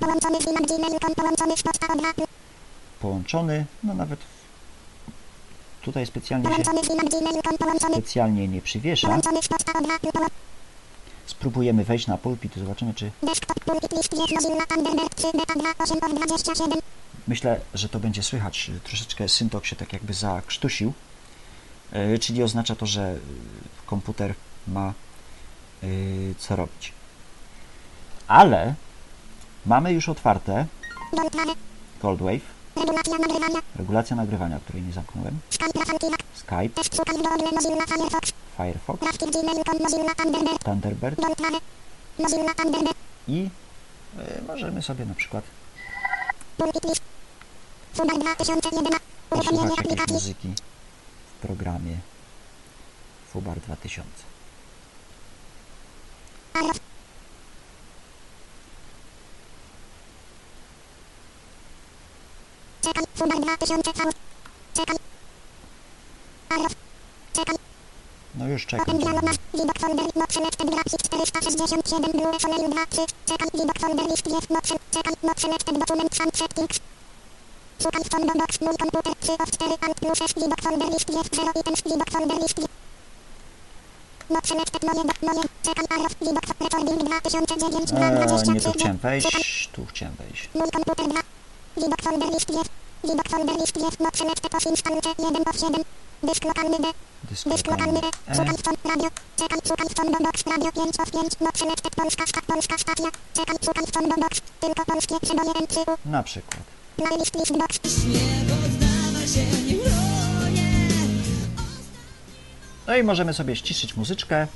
[0.00, 2.22] Połączony Gmail Połączony z poczta od Apple.
[3.00, 4.20] połączony, no nawet
[5.82, 6.64] tutaj specjalnie się
[7.92, 9.18] specjalnie nie przywiesza.
[11.26, 15.68] Spróbujemy wejść na pulpit, zobaczymy, czy Desktop pulpit list jest Mozilla Thunderbird 3 beta 2
[15.78, 16.78] 8 of 27.
[17.28, 18.70] myślę, że to będzie słychać.
[18.84, 20.92] Troszeczkę syntok się tak jakby zakrztusił.
[21.92, 23.18] E, czyli oznacza to, że y,
[23.86, 24.34] komputer
[24.68, 24.92] ma
[25.82, 26.92] y, co robić.
[28.28, 28.74] Ale
[29.66, 30.66] mamy już otwarte
[31.12, 31.56] Goldwave.
[32.02, 32.42] Goldwave,
[32.76, 33.60] Regulacja nagrywania.
[33.76, 35.38] regulacja nagrywania, której nie zamknąłem,
[36.34, 36.82] Skype
[38.56, 39.00] Firefox.
[40.64, 41.20] Thunderbird.
[43.28, 43.48] I
[44.18, 45.44] y, możemy sobie na przykład
[46.56, 47.02] Pulpit list.
[47.94, 49.00] Fubar 2011.
[49.30, 50.48] Uruchomienie posłuchać jakiejś muzyki
[51.26, 51.96] w programie
[53.32, 54.10] Fubar 2000.
[62.82, 62.94] Arrow.
[62.94, 63.04] Czekam.
[63.14, 64.10] Fubar 2000 V.
[64.74, 64.96] Czekam.
[66.48, 66.72] Arrow.
[67.32, 67.56] Czekam.
[68.34, 68.98] No już Open czekam.
[68.98, 69.36] dialog masz.
[69.54, 70.06] Widok folder.
[70.16, 73.00] Not selected graphics 467 Blue Soleil 2 3.
[73.26, 73.48] Czekam.
[73.60, 75.14] Widok folder list jest not sel- Czekam.
[75.22, 76.80] Not selected document sound settings.
[77.78, 78.60] W combo box.
[78.60, 80.32] Mój komputer 3 of 4 alt plus S.
[80.34, 81.82] Widok folder list jest 0 items.
[81.82, 82.68] Widok folder list jest
[84.30, 85.42] Not selected moje do moje.
[85.62, 86.14] Czekam arrow.
[86.20, 88.52] Widok recording 2009 Eee, 23.
[88.52, 90.48] nie tu chciałem wejść, tu chciałem wejść.
[90.54, 91.20] Mój komputer 2.
[91.76, 92.50] Widok folder list.
[93.02, 94.00] Widok folder list jest.
[94.00, 95.84] Not selected of installed 1 of 7.
[96.22, 96.86] Dysk lokalny D.
[97.30, 98.88] Dysk lokalny lokalny E.
[98.88, 99.10] Radio.
[99.96, 101.40] Combo box radio 5 of 5.
[101.40, 103.10] Not selected polska sta polska stacja.
[103.92, 104.40] Combo box.
[104.60, 105.96] Tylko polskie przeboje M3.
[106.06, 106.62] na przykład.
[106.96, 107.80] Playlist list box.
[112.86, 114.46] No i możemy sobie ściszyć muzyczkę,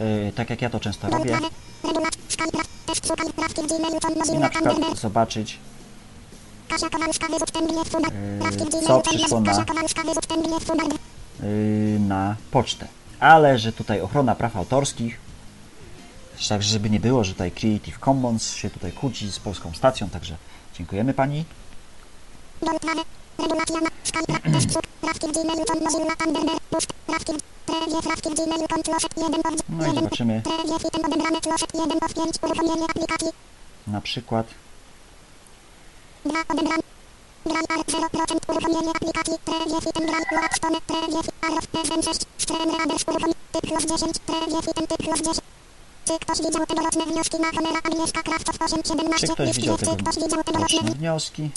[0.00, 1.38] yy, tak jak ja to często robię.
[1.84, 2.10] I na
[4.48, 5.58] przykład zobaczyć,
[6.72, 8.38] Yy,
[8.86, 9.52] co przyszło na-
[11.42, 12.88] yy, na pocztę.
[13.20, 15.18] Ale że tutaj ochrona praw autorskich,
[16.48, 20.36] także żeby nie było, że tutaj Creative Commons się tutaj kłóci z polską stacją, także
[20.78, 21.44] dziękujemy Pani.
[22.62, 23.04] Goldwave.
[23.38, 24.52] Regulacja na Skype.
[24.52, 24.82] Test szuk.
[25.00, 25.64] Trafki w Gmailu.
[25.64, 26.60] Tom Mozilla Thunderbird.
[26.70, 26.88] Pust.
[27.06, 28.02] Trafki w Trewie.
[28.02, 28.68] Trafki w Gmailu.
[28.68, 29.94] Tom Closet 1 of No i 1.
[29.94, 30.78] zobaczymy Trewie.
[30.78, 31.40] Fitem odebrane.
[31.40, 32.34] Closet 1 of 5.
[32.42, 33.28] Uruchomienie aplikacji.
[33.86, 34.46] na przykład
[36.24, 36.82] 2 odebrane.
[37.46, 42.70] Gram art 0% uruchomienie aplikacji Trewie Fitem Gram Load Stone Trewie Fit Arrow SM6 Stream
[42.78, 45.38] Raders uruchomienie Typlos 10 Trewie Fitem Typlos 10
[46.04, 47.36] Czy ktoś widział tegoroczne wnioski?
[47.40, 51.50] Na Honera Agnieszka Krawcow 817 Czy ktoś Jest widział Czy ktoś widział tegoroczne roczne wnioski,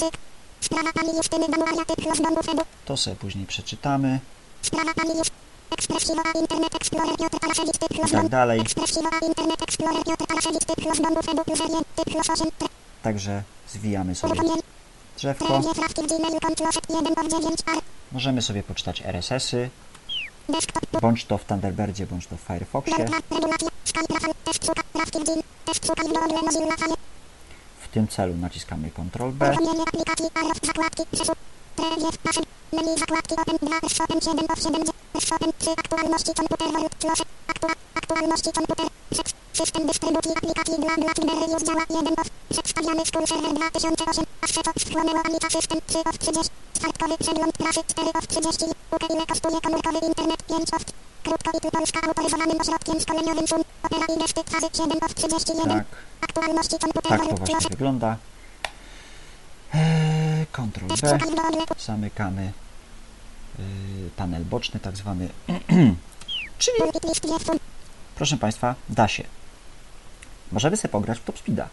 [0.61, 4.20] Sprawa pani Justyny Damuaria Typlos Domu Febu to sobie później przeczytamy.
[4.61, 5.32] Sprawa pani Just
[5.72, 8.59] Ekspresiwa Internet Explorer Piotr Alaszewicz Typlos i tak Domu dalej.
[9.28, 12.51] Internet Explorer Piotr Alaszewicz Typlos Domu Febu Plus 1 Typlos 8
[13.06, 14.41] Także zwijamy sobie
[15.18, 15.45] drzewko.
[15.45, 17.82] Trewie Trafki w Gmailu Closet 1 of 9 R
[18.12, 19.70] Możemy sobie poczytać RSS-y,
[21.01, 23.06] bądź to w Thunderbirdzie, bądź to w Firefoxie.
[27.82, 29.56] W tym celu naciskamy Ctrl B.
[31.78, 32.42] nasze,
[32.74, 34.82] menu zakładki, open 2, open 7 of 7,
[35.36, 41.14] open 3, aktualności komputer, word, flosze, aktua, aktualności komputer, set, system dystrybucji aplikacji dla dla
[41.14, 46.00] Tibery już działa 1 of, przedstawiamy school server 2008, asset of, wchłonęło Amica system 3
[46.00, 50.82] of 30, startkowy przegląd prasy 4 of 30, ukę ile kosztuje komórkowy internet 5 of,
[51.24, 53.64] Krótko i tu Polska autoryzowanym ośrodkiem szkoleniowym SUM.
[53.84, 55.70] Opera i gesty fazy 7 of 31.
[55.70, 55.86] Tak,
[56.22, 58.18] Aktualności komputer tak to właśnie wygląda.
[59.74, 60.96] Eee, Ctrl B.
[61.80, 62.52] Zamykamy
[63.60, 63.66] yy,
[64.16, 65.30] panel boczny, tak zwany.
[66.58, 66.78] Czyli,
[68.16, 69.24] proszę Państwa, da się.
[70.52, 71.70] Możemy sobie pograć w Top Speeda.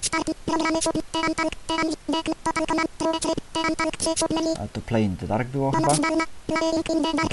[0.00, 4.30] start, programy sub, team tank, team, dek, total command, true, tryb, team tank 3 sub
[4.30, 5.94] menu, Ale to Play in the Dark było chyba.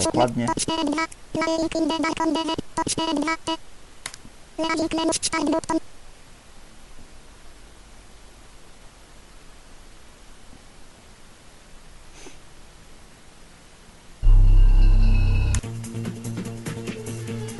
[0.04, 0.48] Dokładnie.
[0.48, 1.08] top 4 2,
[4.90, 5.93] playing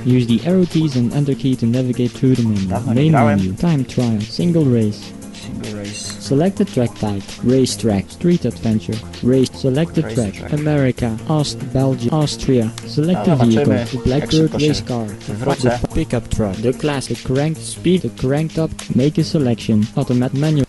[0.06, 2.94] Use the arrow keys and enter key to navigate through the menu.
[2.94, 3.54] Main menu.
[3.54, 4.20] Time trial.
[4.22, 5.14] Single race.
[5.44, 6.24] Single Race.
[6.24, 7.24] Selected track type.
[7.44, 8.10] Race track.
[8.10, 8.96] Street adventure.
[9.24, 9.50] Race.
[9.52, 10.34] Selected Race track.
[10.36, 10.54] track.
[10.54, 11.18] America.
[11.28, 11.60] Aust.
[11.74, 12.14] Belgium.
[12.14, 12.72] Austria.
[12.88, 13.74] select the vehicle.
[13.74, 15.06] The Blackbird race car.
[15.08, 16.56] The pickup truck.
[16.58, 17.18] The classic.
[17.24, 18.04] Cranked speed.
[18.04, 18.72] The cranked up.
[18.96, 19.86] Make a selection.
[19.98, 20.66] Automatic manual.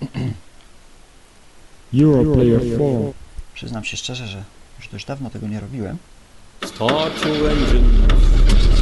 [1.92, 3.12] Euro player 4.
[3.54, 4.44] Przyznam się szczerze, że
[4.78, 5.98] już dość dawno tego nie robiłem.
[6.64, 8.33] Start your engine.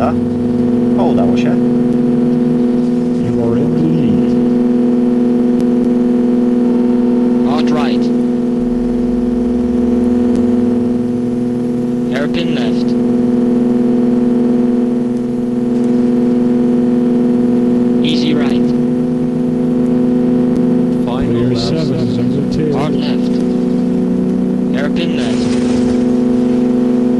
[0.00, 1.02] pewno nam się nie uda.
[1.02, 1.50] O, udało się.
[3.26, 4.30] You are in the lead.
[7.50, 8.04] Hard right.
[12.12, 12.90] Hairpin left.
[18.04, 18.70] Easy right.
[21.04, 21.58] Final Player lap.
[21.58, 22.78] 7 is on the tail.
[22.78, 23.32] Hard left.
[24.74, 25.50] Hairpin left.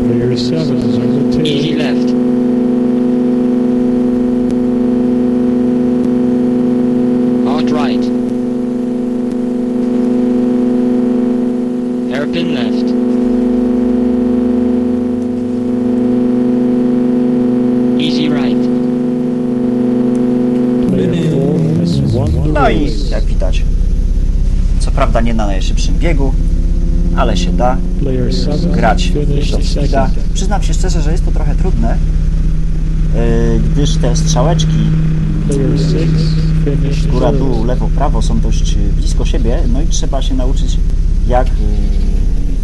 [0.06, 1.46] Player 7 is on the tail.
[1.46, 2.10] Easy left.
[7.46, 8.04] Hard right.
[12.10, 12.88] Hairpin left.
[18.00, 18.56] Easy right.
[20.88, 23.10] Player 4 has won the No i race.
[23.10, 23.64] jak widać,
[24.80, 24.90] co
[25.70, 26.34] najszybszym biegu,
[27.16, 29.12] ale się da Player 7 grać
[29.50, 30.10] top speeda.
[30.34, 31.98] Przyznam się szczerze, że jest to trochę trudne,
[33.14, 34.90] yy, gdyż te strzałeczki
[35.48, 35.94] Player 6
[36.64, 40.76] finished góra, dół, lewo, prawo są dość yy, blisko siebie, no i trzeba się nauczyć
[41.26, 41.54] jak yy,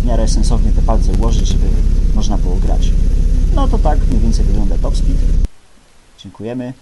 [0.02, 1.66] w miarę sensownie te palce ułożyć, żeby
[2.14, 2.92] można było grać.
[3.54, 5.18] No to tak mniej więcej wygląda top speed.
[6.18, 6.72] Dziękujemy.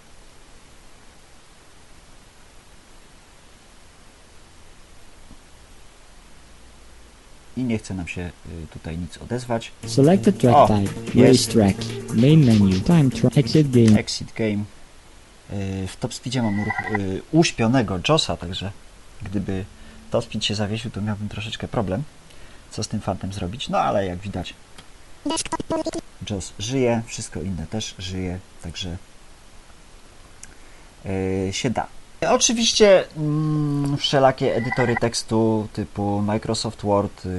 [7.57, 9.71] I nie chce nam się yy, tutaj nic odezwać.
[9.87, 11.21] Select the track O, type.
[11.27, 11.77] Race track.
[12.13, 12.81] Main menu.
[12.81, 13.37] Time track.
[13.37, 13.99] Exit game.
[13.99, 14.51] Exit Game.
[14.51, 18.71] Yy, W Top Speedzie mam ruch, yy, uśpionego Josa, także
[19.21, 19.65] gdyby
[20.11, 22.03] Top Speed się zawiesił, to miałbym troszeczkę problem,
[22.71, 23.69] co z tym fantem zrobić.
[23.69, 24.53] No ale jak widać.
[26.29, 28.97] Joss żyje, wszystko inne też żyje, także
[31.51, 31.87] się da.
[32.21, 37.31] Oczywiście mm, wszelakie edytory tekstu typu Microsoft Word, yy,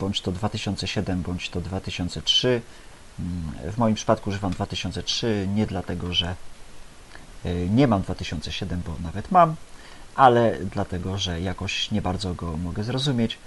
[0.00, 2.60] bądź to 2007, bądź to 2003.
[3.20, 6.34] Mm, W moim przypadku używam 2003 nie dlatego, że
[7.44, 9.54] yy, nie mam 2007, bo nawet mam,
[10.14, 13.38] ale dlatego, że jakoś nie bardzo go mogę zrozumieć.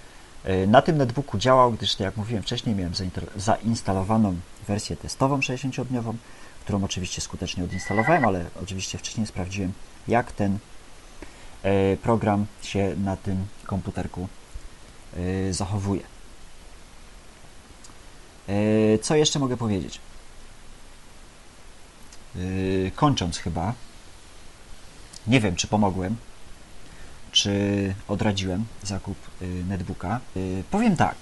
[0.44, 2.92] Yy, Na tym netbooku działał, gdyż, tak jak mówiłem wcześniej, miałem
[3.36, 4.36] zainstalowaną
[4.68, 6.14] wersję testową 60-dniową,
[6.64, 9.72] którą oczywiście skutecznie odinstalowałem, ale oczywiście wcześniej sprawdziłem,
[10.08, 10.58] jak ten
[11.62, 14.28] e, program się na tym komputerku
[15.16, 16.02] e, zachowuje.
[18.48, 20.00] E, Co jeszcze mogę powiedzieć?
[22.96, 23.74] Kończąc chyba,
[25.26, 26.16] nie wiem, czy pomogłem,
[27.32, 29.16] czy odradziłem zakup
[29.68, 30.20] netbooka.
[30.70, 31.14] Powiem tak,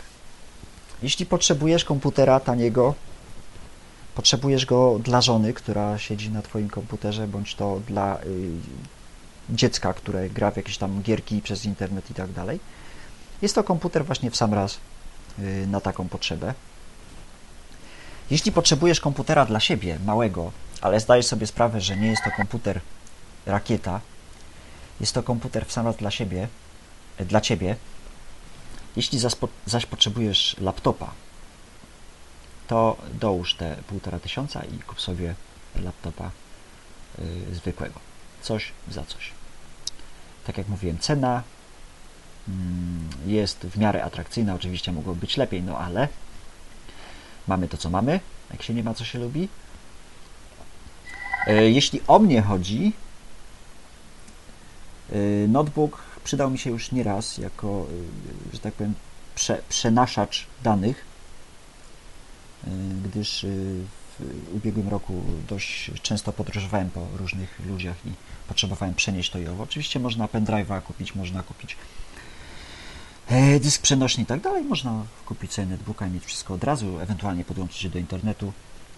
[1.02, 2.94] jeśli potrzebujesz komputera taniego,
[4.14, 8.50] potrzebujesz go dla żony, która siedzi na Twoim komputerze, bądź to dla y,
[9.50, 12.60] dziecka, które gra w jakieś tam gierki przez internet i tak dalej.
[13.42, 14.78] Jest to komputer właśnie w sam raz
[15.38, 16.54] y, na taką potrzebę.
[18.30, 22.80] Jeśli potrzebujesz komputera dla siebie, małego, ale zdajesz sobie sprawę, że nie jest to komputer
[23.46, 24.00] rakieta,
[25.00, 26.48] jest to komputer w sam raz dla siebie,
[27.18, 27.76] dla ciebie.
[28.96, 29.18] Jeśli
[29.66, 31.10] zaś potrzebujesz laptopa,
[32.70, 35.34] to dołóż te półtora tysiąca i kup sobie
[35.82, 36.30] laptopa
[37.18, 38.00] y, zwykłego.
[38.42, 39.30] Coś za coś.
[40.46, 41.42] Tak jak mówiłem, cena
[42.48, 44.54] mm, jest w miarę atrakcyjna.
[44.54, 46.08] Oczywiście mogło być lepiej, no ale
[47.48, 48.20] mamy to, co mamy.
[48.50, 49.48] Jak się nie ma, co się lubi.
[51.48, 52.92] Y, Jeśli o mnie chodzi,
[55.12, 57.86] y, notebook przydał mi się już nieraz jako,
[58.52, 58.94] y, że tak powiem,
[59.34, 61.09] prze, przenaszacz danych
[63.04, 63.84] gdyż y,
[64.20, 68.10] w ubiegłym roku dość często podróżowałem po różnych ludziach i
[68.48, 69.62] potrzebowałem przenieść to i owo.
[69.62, 71.76] Oczywiście można pendrive'a kupić, można kupić
[73.28, 74.64] e, dysk przenośny i tak dalej.
[74.64, 78.52] Można kupić sobie netbooka i mieć wszystko od razu, ewentualnie podłączyć się do internetu,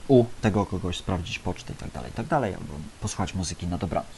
[0.08, 3.78] u tego kogoś sprawdzić pocztę i tak dalej, i tak dalej, albo posłuchać muzyki na
[3.78, 4.12] dobranoc.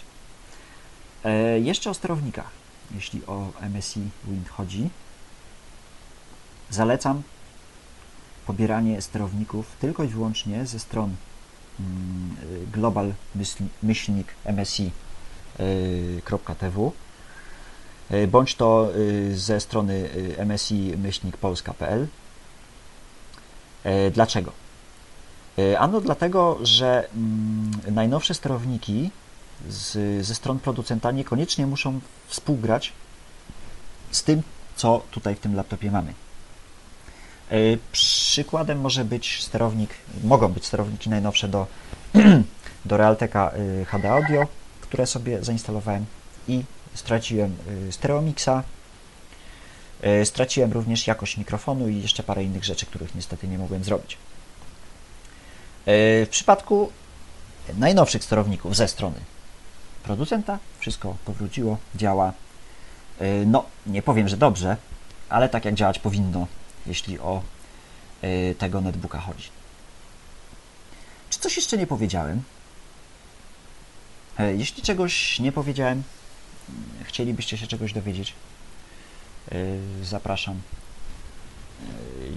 [1.24, 2.50] E, Jeszcze o sterownikach.
[2.94, 4.88] Jeśli o MSI Wind chodzi,
[6.70, 7.22] zalecam
[8.46, 11.14] pobieranie sterowników tylko i wyłącznie ze stron
[11.80, 14.92] mm, y, global myśl- myślnik msi.tw
[18.10, 19.94] y, bądź to y, ze strony
[20.38, 22.06] y, msi myślnik polska.pl
[24.12, 24.52] Dlaczego?
[25.78, 29.10] Ano dlatego, że mm, najnowsze sterowniki
[29.68, 32.92] z, ze stron producenta niekoniecznie muszą współgrać
[34.10, 34.42] z tym,
[34.76, 36.14] co tutaj w tym laptopie mamy.
[37.50, 37.56] E,
[37.92, 39.90] Przykładem może być sterownik,
[40.24, 41.66] mogą być sterowniki najnowsze do
[42.84, 44.46] do Realteka y, HD Audio,
[44.80, 46.06] które sobie zainstalowałem
[46.48, 46.64] i
[46.94, 47.56] straciłem
[47.88, 48.62] y, Stereomixa,
[50.24, 54.18] straciłem również jakość mikrofonu i jeszcze parę innych rzeczy, których niestety nie mogłem zrobić.
[55.86, 56.90] W przypadku
[57.76, 59.16] najnowszych sterowników ze strony
[60.02, 62.32] producenta wszystko powróciło, działa.
[63.46, 64.76] No, nie powiem, że dobrze,
[65.28, 66.46] ale tak jak działać powinno,
[66.86, 67.42] jeśli o
[68.24, 69.48] y, tego netbooka chodzi.
[71.30, 72.42] Czy coś jeszcze nie powiedziałem?
[74.38, 76.02] E, Jeśli czegoś nie powiedziałem,
[77.04, 78.34] chcielibyście się czegoś dowiedzieć,
[79.52, 80.60] y, zapraszam.
[81.82, 82.32] Y,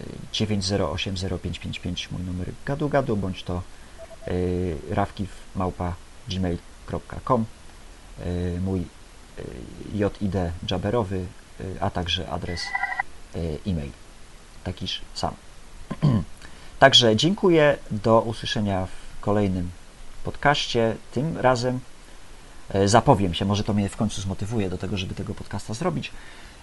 [0.00, 3.62] y, 9080555 mój numer gadu gadu, bądź to
[4.90, 5.94] rawkiw małpa
[6.28, 7.44] gmail.com
[8.60, 8.86] mój
[9.92, 10.34] JID
[10.70, 11.26] jabberowy,
[11.60, 12.60] y, a także adres
[13.66, 13.90] e-mail.
[14.64, 15.34] Takiż sam.
[16.78, 17.78] Także dziękuję.
[17.90, 19.70] Do usłyszenia w kolejnym
[20.24, 20.96] podcaście.
[21.12, 21.80] Tym razem
[22.68, 26.10] e, zapowiem się, może to mnie w końcu zmotywuje do tego, żeby tego podcasta zrobić.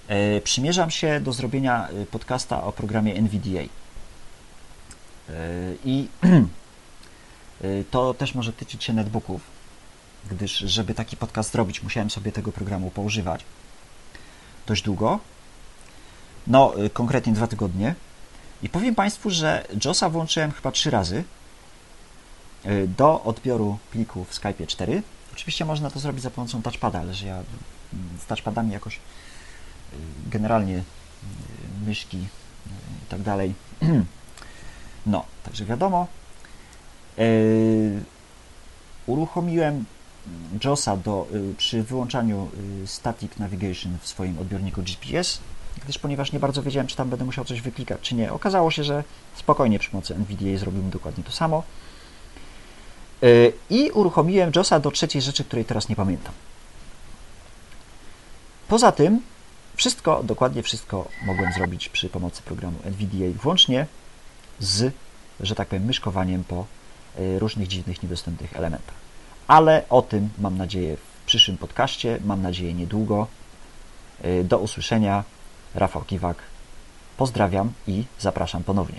[0.07, 3.63] E, Przymierzam się do zrobienia podcasta o programie NVDA.
[5.85, 6.07] I
[7.91, 9.41] to też może tyczyć się netbooków,
[10.31, 13.45] gdyż żeby taki podcast zrobić, musiałem sobie tego programu poużywać
[14.67, 15.19] dość długo.
[16.47, 17.95] No, y, konkretnie dwa tygodnie.
[18.61, 21.23] I powiem Państwu, że JOSa włączyłem chyba trzy razy
[22.65, 25.03] y, do odbioru pliku w Skype 4.
[25.33, 27.45] Oczywiście można to zrobić za pomocą touchpada, ale że ja mm,
[28.19, 28.99] z touchpadami jakoś y,
[30.29, 30.83] generalnie
[31.85, 33.53] myszki i tak dalej.
[35.05, 36.07] No, także wiadomo.
[39.05, 39.85] Uruchomiłem
[40.63, 41.27] JOSa do,
[41.57, 42.49] przy wyłączaniu
[42.85, 45.39] Static Navigation w swoim odbiorniku GPS,
[45.83, 48.33] gdyż ponieważ nie bardzo wiedziałem, czy tam będę musiał coś wyklikać, czy nie.
[48.33, 49.03] Okazało się, że
[49.35, 51.63] spokojnie przy pomocy NVDA zrobimy dokładnie to samo.
[53.23, 56.33] Y, I uruchomiłem JOSa do trzeciej rzeczy, której teraz nie pamiętam.
[58.67, 59.21] Poza tym,
[59.75, 63.87] wszystko, dokładnie wszystko mogłem zrobić przy pomocy programu NVDA, włącznie
[64.59, 64.93] z,
[65.39, 66.65] że tak powiem, myszkowaniem po
[67.19, 68.95] y, różnych dziwnych, niedostępnych elementach.
[69.47, 73.27] Ale o tym mam nadzieję w przyszłym podcaście, mam nadzieję niedługo.
[74.25, 75.23] Y, Do usłyszenia.
[75.77, 76.37] Rafał Kiwak.
[77.17, 78.95] Pozdrawiam i zapraszam ponownie.